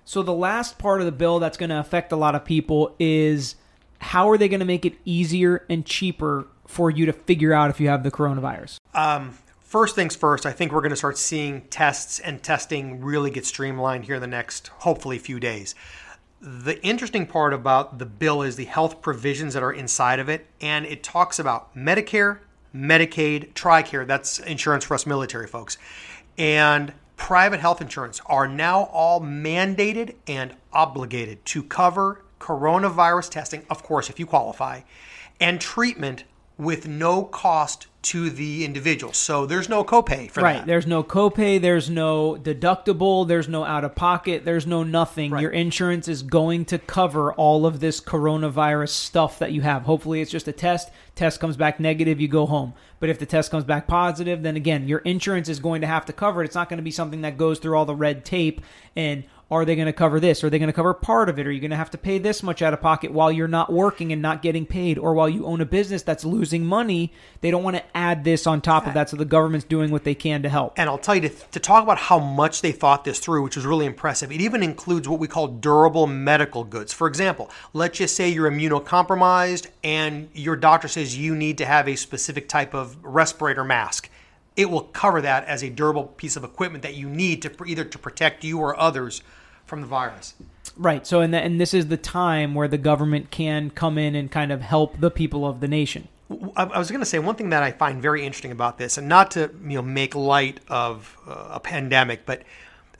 So 0.06 0.22
the 0.22 0.32
last 0.32 0.78
part 0.78 1.00
of 1.00 1.06
the 1.06 1.12
bill 1.12 1.38
that's 1.38 1.58
going 1.58 1.70
to 1.70 1.78
affect 1.78 2.12
a 2.12 2.16
lot 2.16 2.34
of 2.34 2.46
people 2.46 2.94
is 2.98 3.56
how 3.98 4.30
are 4.30 4.38
they 4.38 4.48
going 4.48 4.60
to 4.60 4.66
make 4.66 4.86
it 4.86 4.94
easier 5.04 5.64
and 5.68 5.84
cheaper 5.84 6.46
for 6.66 6.90
you 6.90 7.06
to 7.06 7.12
figure 7.12 7.52
out 7.52 7.70
if 7.70 7.80
you 7.80 7.88
have 7.88 8.02
the 8.02 8.10
coronavirus? 8.10 8.78
Um, 8.94 9.38
first 9.60 9.94
things 9.94 10.16
first, 10.16 10.46
I 10.46 10.52
think 10.52 10.72
we're 10.72 10.80
going 10.80 10.90
to 10.90 10.96
start 10.96 11.18
seeing 11.18 11.62
tests 11.62 12.18
and 12.18 12.42
testing 12.42 13.02
really 13.02 13.30
get 13.30 13.46
streamlined 13.46 14.04
here 14.04 14.16
in 14.16 14.20
the 14.20 14.26
next, 14.26 14.68
hopefully, 14.68 15.18
few 15.18 15.40
days. 15.40 15.74
The 16.40 16.82
interesting 16.84 17.26
part 17.26 17.54
about 17.54 17.98
the 17.98 18.06
bill 18.06 18.42
is 18.42 18.56
the 18.56 18.66
health 18.66 19.00
provisions 19.00 19.54
that 19.54 19.62
are 19.62 19.72
inside 19.72 20.18
of 20.18 20.28
it, 20.28 20.46
and 20.60 20.84
it 20.84 21.02
talks 21.02 21.38
about 21.38 21.74
Medicare, 21.74 22.40
Medicaid, 22.74 23.54
TRICARE, 23.54 24.06
that's 24.06 24.40
insurance 24.40 24.84
for 24.84 24.94
us 24.94 25.06
military 25.06 25.46
folks, 25.46 25.78
and 26.36 26.92
private 27.16 27.60
health 27.60 27.80
insurance 27.80 28.20
are 28.26 28.46
now 28.46 28.84
all 28.84 29.20
mandated 29.20 30.14
and 30.26 30.54
obligated 30.72 31.44
to 31.46 31.62
cover 31.62 32.24
coronavirus 32.40 33.30
testing, 33.30 33.64
of 33.70 33.82
course, 33.82 34.10
if 34.10 34.18
you 34.18 34.26
qualify, 34.26 34.80
and 35.40 35.60
treatment 35.60 36.24
with 36.56 36.86
no 36.86 37.24
cost 37.24 37.86
to 38.02 38.28
the 38.28 38.64
individual. 38.66 39.14
So 39.14 39.46
there's 39.46 39.68
no 39.68 39.82
copay 39.82 40.30
for 40.30 40.42
Right. 40.42 40.58
that. 40.58 40.66
There's 40.66 40.86
no 40.86 41.02
copay, 41.02 41.60
there's 41.60 41.88
no 41.88 42.36
deductible, 42.40 43.26
there's 43.26 43.48
no 43.48 43.64
out 43.64 43.82
of 43.82 43.94
pocket, 43.94 44.44
there's 44.44 44.66
no 44.66 44.82
nothing. 44.82 45.30
Right. 45.30 45.40
Your 45.40 45.50
insurance 45.50 46.06
is 46.06 46.22
going 46.22 46.66
to 46.66 46.78
cover 46.78 47.32
all 47.32 47.64
of 47.64 47.80
this 47.80 48.00
coronavirus 48.00 48.90
stuff 48.90 49.38
that 49.38 49.52
you 49.52 49.62
have. 49.62 49.82
Hopefully 49.82 50.20
it's 50.20 50.30
just 50.30 50.46
a 50.46 50.52
test. 50.52 50.90
Test 51.14 51.40
comes 51.40 51.56
back 51.56 51.80
negative, 51.80 52.20
you 52.20 52.28
go 52.28 52.44
home. 52.44 52.74
But 53.00 53.08
if 53.08 53.18
the 53.18 53.26
test 53.26 53.50
comes 53.50 53.64
back 53.64 53.86
positive, 53.86 54.42
then 54.42 54.56
again, 54.56 54.86
your 54.86 54.98
insurance 55.00 55.48
is 55.48 55.58
going 55.58 55.80
to 55.80 55.86
have 55.86 56.04
to 56.06 56.12
cover 56.12 56.42
it. 56.42 56.46
It's 56.46 56.54
not 56.54 56.68
going 56.68 56.78
to 56.78 56.82
be 56.84 56.90
something 56.90 57.22
that 57.22 57.38
goes 57.38 57.58
through 57.58 57.76
all 57.76 57.86
the 57.86 57.94
red 57.94 58.24
tape 58.24 58.60
and 58.94 59.24
are 59.54 59.64
they 59.64 59.76
going 59.76 59.86
to 59.86 59.92
cover 59.92 60.20
this? 60.20 60.42
Are 60.44 60.50
they 60.50 60.58
going 60.58 60.68
to 60.68 60.72
cover 60.72 60.92
part 60.92 61.28
of 61.28 61.38
it? 61.38 61.46
Are 61.46 61.52
you 61.52 61.60
going 61.60 61.70
to 61.70 61.76
have 61.76 61.90
to 61.92 61.98
pay 61.98 62.18
this 62.18 62.42
much 62.42 62.62
out 62.62 62.72
of 62.74 62.80
pocket 62.80 63.12
while 63.12 63.30
you're 63.30 63.48
not 63.48 63.72
working 63.72 64.12
and 64.12 64.20
not 64.20 64.42
getting 64.42 64.66
paid? 64.66 64.98
Or 64.98 65.14
while 65.14 65.28
you 65.28 65.46
own 65.46 65.60
a 65.60 65.66
business 65.66 66.02
that's 66.02 66.24
losing 66.24 66.64
money, 66.64 67.12
they 67.40 67.50
don't 67.50 67.62
want 67.62 67.76
to 67.76 67.96
add 67.96 68.24
this 68.24 68.46
on 68.46 68.60
top 68.60 68.86
of 68.86 68.94
that. 68.94 69.10
So 69.10 69.16
the 69.16 69.24
government's 69.24 69.66
doing 69.66 69.90
what 69.90 70.04
they 70.04 70.14
can 70.14 70.42
to 70.42 70.48
help. 70.48 70.74
And 70.76 70.88
I'll 70.88 70.98
tell 70.98 71.14
you 71.14 71.28
to, 71.28 71.28
to 71.28 71.60
talk 71.60 71.82
about 71.82 71.98
how 71.98 72.18
much 72.18 72.62
they 72.62 72.72
thought 72.72 73.04
this 73.04 73.18
through, 73.18 73.42
which 73.42 73.56
was 73.56 73.64
really 73.64 73.86
impressive. 73.86 74.32
It 74.32 74.40
even 74.40 74.62
includes 74.62 75.08
what 75.08 75.20
we 75.20 75.28
call 75.28 75.48
durable 75.48 76.06
medical 76.06 76.64
goods. 76.64 76.92
For 76.92 77.06
example, 77.06 77.50
let's 77.72 77.98
just 77.98 78.16
say 78.16 78.28
you're 78.28 78.50
immunocompromised 78.50 79.68
and 79.82 80.28
your 80.34 80.56
doctor 80.56 80.88
says 80.88 81.16
you 81.16 81.34
need 81.34 81.58
to 81.58 81.66
have 81.66 81.88
a 81.88 81.96
specific 81.96 82.48
type 82.48 82.74
of 82.74 82.96
respirator 83.04 83.64
mask. 83.64 84.10
It 84.56 84.70
will 84.70 84.82
cover 84.82 85.20
that 85.20 85.44
as 85.46 85.62
a 85.62 85.70
durable 85.70 86.04
piece 86.04 86.36
of 86.36 86.44
equipment 86.44 86.82
that 86.82 86.94
you 86.94 87.08
need 87.08 87.42
to 87.42 87.64
either 87.64 87.84
to 87.84 87.98
protect 87.98 88.44
you 88.44 88.60
or 88.60 88.78
others 88.78 89.22
from 89.66 89.80
the 89.80 89.86
virus. 89.86 90.34
Right. 90.76 91.06
So, 91.06 91.20
and, 91.20 91.32
the, 91.32 91.38
and 91.38 91.60
this 91.60 91.74
is 91.74 91.88
the 91.88 91.96
time 91.96 92.54
where 92.54 92.68
the 92.68 92.78
government 92.78 93.30
can 93.30 93.70
come 93.70 93.98
in 93.98 94.14
and 94.14 94.30
kind 94.30 94.50
of 94.52 94.60
help 94.60 94.98
the 95.00 95.10
people 95.10 95.46
of 95.46 95.60
the 95.60 95.68
nation. 95.68 96.08
I 96.56 96.64
I 96.64 96.78
was 96.78 96.90
going 96.90 97.00
to 97.00 97.06
say 97.06 97.18
one 97.18 97.34
thing 97.34 97.50
that 97.50 97.62
I 97.62 97.70
find 97.70 98.00
very 98.00 98.24
interesting 98.24 98.50
about 98.50 98.78
this, 98.78 98.96
and 98.98 99.08
not 99.08 99.30
to 99.32 99.50
you 99.62 99.76
know 99.76 99.82
make 99.82 100.14
light 100.14 100.60
of 100.68 101.16
uh, 101.26 101.48
a 101.52 101.60
pandemic, 101.60 102.24
but 102.26 102.42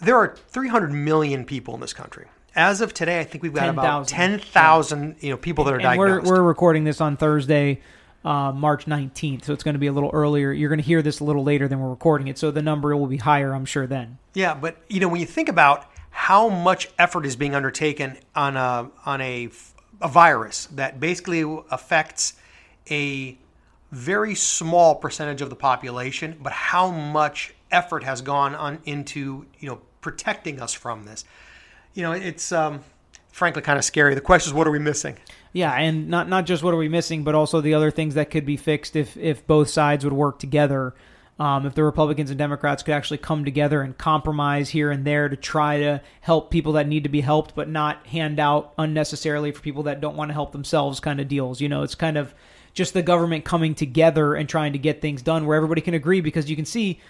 there 0.00 0.16
are 0.16 0.36
300 0.48 0.92
million 0.92 1.44
people 1.44 1.74
in 1.74 1.80
this 1.80 1.92
country. 1.94 2.26
As 2.54 2.80
of 2.80 2.94
today, 2.94 3.18
I 3.18 3.24
think 3.24 3.42
we've 3.42 3.52
got 3.52 3.68
about 3.68 4.06
10,000. 4.06 4.38
10,000 4.38 5.16
you 5.20 5.30
know 5.30 5.36
people 5.36 5.64
that 5.64 5.74
are 5.74 5.80
And 5.80 5.98
we're, 5.98 6.08
diagnosed. 6.08 6.30
we're 6.30 6.42
recording 6.42 6.84
this 6.84 7.00
on 7.00 7.16
Thursday, 7.16 7.80
uh, 8.24 8.52
March 8.52 8.86
19th. 8.86 9.44
So 9.44 9.52
it's 9.52 9.64
going 9.64 9.74
to 9.74 9.80
be 9.80 9.88
a 9.88 9.92
little 9.92 10.10
earlier. 10.12 10.52
You're 10.52 10.68
going 10.68 10.78
to 10.78 10.84
hear 10.84 11.02
this 11.02 11.18
a 11.18 11.24
little 11.24 11.42
later 11.42 11.66
than 11.66 11.80
we're 11.80 11.90
recording 11.90 12.28
it. 12.28 12.38
So 12.38 12.52
the 12.52 12.62
number 12.62 12.96
will 12.96 13.08
be 13.08 13.16
higher, 13.16 13.52
I'm 13.54 13.64
sure, 13.64 13.88
then. 13.88 14.18
Yeah, 14.34 14.54
but 14.54 14.76
you 14.88 15.00
know 15.00 15.08
when 15.08 15.20
you 15.20 15.26
think 15.26 15.48
about 15.48 15.86
how 16.14 16.48
much 16.48 16.88
effort 16.96 17.26
is 17.26 17.34
being 17.34 17.56
undertaken 17.56 18.16
on 18.36 18.56
a 18.56 18.88
on 19.04 19.20
a, 19.20 19.48
a 20.00 20.08
virus 20.08 20.66
that 20.66 21.00
basically 21.00 21.42
affects 21.72 22.34
a 22.88 23.36
very 23.90 24.36
small 24.36 24.94
percentage 24.94 25.42
of 25.42 25.50
the 25.50 25.56
population, 25.56 26.38
but 26.40 26.52
how 26.52 26.88
much 26.88 27.52
effort 27.72 28.04
has 28.04 28.22
gone 28.22 28.54
on 28.54 28.78
into 28.84 29.44
you 29.58 29.68
know 29.68 29.80
protecting 30.00 30.60
us 30.60 30.72
from 30.72 31.04
this. 31.04 31.24
You 31.94 32.04
know, 32.04 32.12
it's 32.12 32.52
um, 32.52 32.80
frankly 33.32 33.62
kind 33.62 33.78
of 33.78 33.84
scary. 33.84 34.14
The 34.14 34.20
question 34.20 34.50
is, 34.50 34.54
what 34.54 34.68
are 34.68 34.70
we 34.70 34.78
missing? 34.78 35.16
Yeah, 35.52 35.72
and 35.72 36.08
not 36.08 36.28
not 36.28 36.46
just 36.46 36.62
what 36.62 36.72
are 36.72 36.78
we 36.78 36.88
missing, 36.88 37.24
but 37.24 37.34
also 37.34 37.60
the 37.60 37.74
other 37.74 37.90
things 37.90 38.14
that 38.14 38.30
could 38.30 38.46
be 38.46 38.56
fixed 38.56 38.94
if 38.94 39.16
if 39.16 39.44
both 39.48 39.68
sides 39.68 40.04
would 40.04 40.14
work 40.14 40.38
together. 40.38 40.94
Um, 41.36 41.66
if 41.66 41.74
the 41.74 41.82
Republicans 41.82 42.30
and 42.30 42.38
Democrats 42.38 42.84
could 42.84 42.94
actually 42.94 43.18
come 43.18 43.44
together 43.44 43.82
and 43.82 43.98
compromise 43.98 44.70
here 44.70 44.92
and 44.92 45.04
there 45.04 45.28
to 45.28 45.36
try 45.36 45.78
to 45.78 46.00
help 46.20 46.50
people 46.50 46.74
that 46.74 46.86
need 46.86 47.02
to 47.02 47.08
be 47.08 47.22
helped, 47.22 47.56
but 47.56 47.68
not 47.68 48.06
hand 48.06 48.38
out 48.38 48.72
unnecessarily 48.78 49.50
for 49.50 49.60
people 49.60 49.82
that 49.84 50.00
don't 50.00 50.16
want 50.16 50.28
to 50.28 50.32
help 50.32 50.52
themselves, 50.52 51.00
kind 51.00 51.20
of 51.20 51.26
deals. 51.26 51.60
You 51.60 51.68
know, 51.68 51.82
it's 51.82 51.96
kind 51.96 52.16
of 52.16 52.32
just 52.72 52.94
the 52.94 53.02
government 53.02 53.44
coming 53.44 53.74
together 53.74 54.34
and 54.34 54.48
trying 54.48 54.74
to 54.74 54.78
get 54.78 55.00
things 55.00 55.22
done 55.22 55.44
where 55.44 55.56
everybody 55.56 55.80
can 55.80 55.94
agree 55.94 56.20
because 56.20 56.48
you 56.48 56.54
can 56.54 56.64
see 56.64 57.00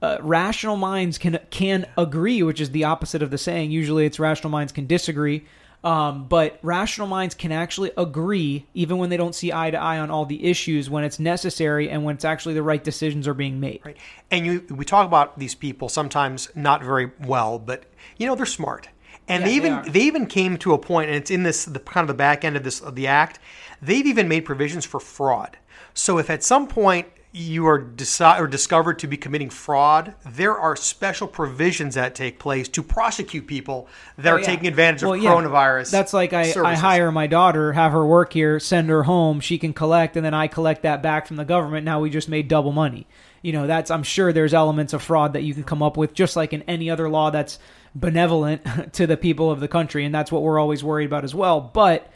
uh, 0.00 0.18
rational 0.20 0.76
minds 0.76 1.18
can 1.18 1.38
can 1.50 1.86
agree, 1.96 2.42
which 2.42 2.60
is 2.60 2.70
the 2.70 2.84
opposite 2.84 3.22
of 3.22 3.30
the 3.30 3.38
saying. 3.38 3.70
Usually, 3.70 4.04
it's 4.04 4.18
rational 4.18 4.50
minds 4.50 4.72
can 4.72 4.86
disagree. 4.86 5.44
Um, 5.84 6.26
but 6.28 6.58
rational 6.62 7.08
minds 7.08 7.34
can 7.34 7.50
actually 7.50 7.90
agree, 7.96 8.66
even 8.72 8.98
when 8.98 9.10
they 9.10 9.16
don't 9.16 9.34
see 9.34 9.52
eye 9.52 9.70
to 9.70 9.76
eye 9.80 9.98
on 9.98 10.10
all 10.10 10.24
the 10.24 10.44
issues, 10.44 10.88
when 10.88 11.02
it's 11.02 11.18
necessary 11.18 11.90
and 11.90 12.04
when 12.04 12.14
it's 12.14 12.24
actually 12.24 12.54
the 12.54 12.62
right 12.62 12.82
decisions 12.82 13.26
are 13.26 13.34
being 13.34 13.58
made. 13.58 13.80
Right. 13.84 13.96
And 14.30 14.46
you, 14.46 14.64
we 14.70 14.84
talk 14.84 15.06
about 15.06 15.38
these 15.38 15.54
people 15.56 15.88
sometimes 15.88 16.48
not 16.54 16.84
very 16.84 17.10
well, 17.24 17.58
but 17.58 17.84
you 18.16 18.26
know 18.26 18.34
they're 18.36 18.46
smart. 18.46 18.88
And 19.28 19.42
Yeah, 19.42 19.46
they 19.46 19.50
they 19.50 19.56
even 19.56 19.72
are. 19.72 19.84
they, 19.84 20.00
even 20.02 20.26
came 20.26 20.56
to 20.58 20.72
a 20.72 20.78
point, 20.78 21.08
and 21.08 21.16
it's 21.16 21.30
in 21.30 21.42
this 21.42 21.64
the 21.64 21.80
kind 21.80 22.04
of 22.04 22.08
the 22.08 22.14
back 22.14 22.44
end 22.44 22.56
of 22.56 22.62
this 22.62 22.80
of 22.80 22.94
the 22.94 23.06
act. 23.06 23.40
They've 23.80 24.06
even 24.06 24.28
made 24.28 24.44
provisions 24.44 24.84
for 24.84 25.00
fraud. 25.00 25.58
So 25.94 26.18
if 26.18 26.30
at 26.30 26.44
some 26.44 26.68
point 26.68 27.08
you 27.34 27.66
are 27.66 27.80
deci- 27.80 28.38
or 28.38 28.46
discovered 28.46 28.98
to 28.98 29.06
be 29.06 29.16
committing 29.16 29.48
fraud, 29.48 30.14
there 30.24 30.56
are 30.56 30.76
special 30.76 31.26
provisions 31.26 31.94
that 31.94 32.14
take 32.14 32.38
place 32.38 32.68
to 32.68 32.82
prosecute 32.82 33.46
people 33.46 33.88
that 34.18 34.28
oh, 34.30 34.34
are 34.34 34.38
Oh, 34.38 34.40
Yeah. 34.40 34.46
taking 34.46 34.66
advantage 34.68 35.02
of 35.02 35.08
Well, 35.08 35.16
yeah. 35.16 35.30
coronavirus. 35.30 35.90
That's 35.90 36.12
like 36.12 36.34
I, 36.34 36.52
I 36.62 36.74
hire 36.74 37.10
my 37.10 37.26
daughter, 37.26 37.72
have 37.72 37.92
her 37.92 38.04
work 38.04 38.34
here, 38.34 38.60
send 38.60 38.90
her 38.90 39.04
home, 39.04 39.40
she 39.40 39.56
can 39.56 39.72
collect, 39.72 40.16
and 40.16 40.26
then 40.26 40.34
I 40.34 40.46
collect 40.46 40.82
that 40.82 41.02
back 41.02 41.26
from 41.26 41.36
the 41.36 41.44
government. 41.46 41.86
Now 41.86 42.00
we 42.00 42.10
just 42.10 42.28
made 42.28 42.48
double 42.48 42.72
money. 42.72 43.06
You 43.40 43.52
know, 43.52 43.66
that's 43.66 43.90
I'm 43.90 44.02
sure 44.02 44.32
there's 44.32 44.52
elements 44.54 44.92
of 44.92 45.02
fraud 45.02 45.32
that 45.32 45.42
you 45.42 45.54
can 45.54 45.64
come 45.64 45.82
up 45.82 45.96
with, 45.96 46.12
just 46.12 46.36
like 46.36 46.52
in 46.52 46.62
any 46.62 46.90
other 46.90 47.08
law 47.08 47.30
that's 47.30 47.58
benevolent 47.94 48.62
to 48.92 49.06
the 49.06 49.16
people 49.16 49.50
of 49.50 49.58
the 49.60 49.68
country, 49.68 50.04
and 50.04 50.14
that's 50.14 50.30
what 50.30 50.42
we're 50.42 50.60
always 50.60 50.84
worried 50.84 51.06
about 51.06 51.24
as 51.24 51.34
well. 51.34 51.60
But 51.62 52.12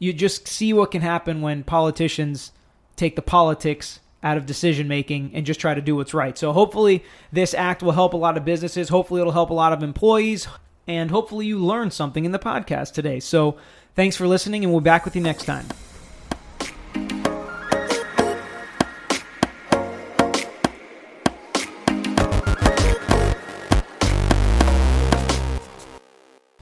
you 0.00 0.12
just 0.12 0.48
see 0.48 0.72
what 0.72 0.90
can 0.90 1.00
happen 1.02 1.42
when 1.42 1.62
politicians 1.62 2.50
take 2.96 3.14
the 3.14 3.22
politics 3.22 4.00
out 4.22 4.36
of 4.36 4.46
decision 4.46 4.88
making 4.88 5.30
and 5.34 5.46
just 5.46 5.60
try 5.60 5.74
to 5.74 5.80
do 5.80 5.96
what's 5.96 6.14
right. 6.14 6.36
So 6.36 6.52
hopefully 6.52 7.04
this 7.32 7.54
act 7.54 7.82
will 7.82 7.92
help 7.92 8.14
a 8.14 8.16
lot 8.16 8.36
of 8.36 8.44
businesses. 8.44 8.88
Hopefully 8.88 9.20
it'll 9.20 9.32
help 9.32 9.50
a 9.50 9.54
lot 9.54 9.72
of 9.72 9.82
employees 9.82 10.48
and 10.86 11.10
hopefully 11.10 11.46
you 11.46 11.58
learned 11.58 11.92
something 11.92 12.24
in 12.24 12.32
the 12.32 12.38
podcast 12.38 12.92
today. 12.92 13.20
So 13.20 13.56
thanks 13.94 14.16
for 14.16 14.26
listening 14.26 14.64
and 14.64 14.72
we'll 14.72 14.80
be 14.80 14.84
back 14.84 15.04
with 15.04 15.14
you 15.14 15.22
next 15.22 15.44
time. 15.44 15.66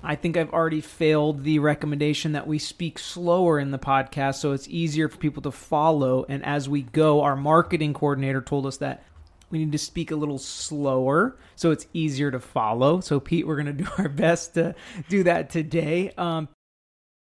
I 0.07 0.15
think 0.15 0.37
I've 0.37 0.53
already 0.53 0.81
failed 0.81 1.43
the 1.43 1.59
recommendation 1.59 2.33
that 2.33 2.47
we 2.47 2.61
speak 2.61 2.99
slower 2.99 3.59
in 3.59 3.73
the 3.73 3.79
podcast 3.79 4.37
so 4.37 4.53
it's 4.53 4.69
easier 4.69 5.09
for 5.09 5.17
people 5.17 5.43
to 5.43 5.51
follow. 5.51 6.25
And 6.29 6.45
as 6.45 6.69
we 6.69 6.83
go, 6.83 7.23
our 7.23 7.35
marketing 7.35 7.93
coordinator 7.93 8.41
told 8.41 8.67
us 8.67 8.77
that 8.77 9.03
we 9.51 9.59
need 9.59 9.73
to 9.73 9.79
speak 9.79 10.13
a 10.13 10.17
little 10.17 10.39
slower 10.39 11.37
so 11.57 11.73
it's 11.73 11.89
easier 11.93 12.31
to 12.31 12.39
follow. 12.39 13.01
So, 13.01 13.19
Pete, 13.19 13.47
we're 13.47 13.61
going 13.61 13.67
to 13.77 13.85
do 13.85 13.89
our 13.99 14.09
best 14.09 14.55
to 14.55 14.77
do 15.09 15.25
that 15.25 15.51
today. 15.51 16.13
Um, 16.17 16.49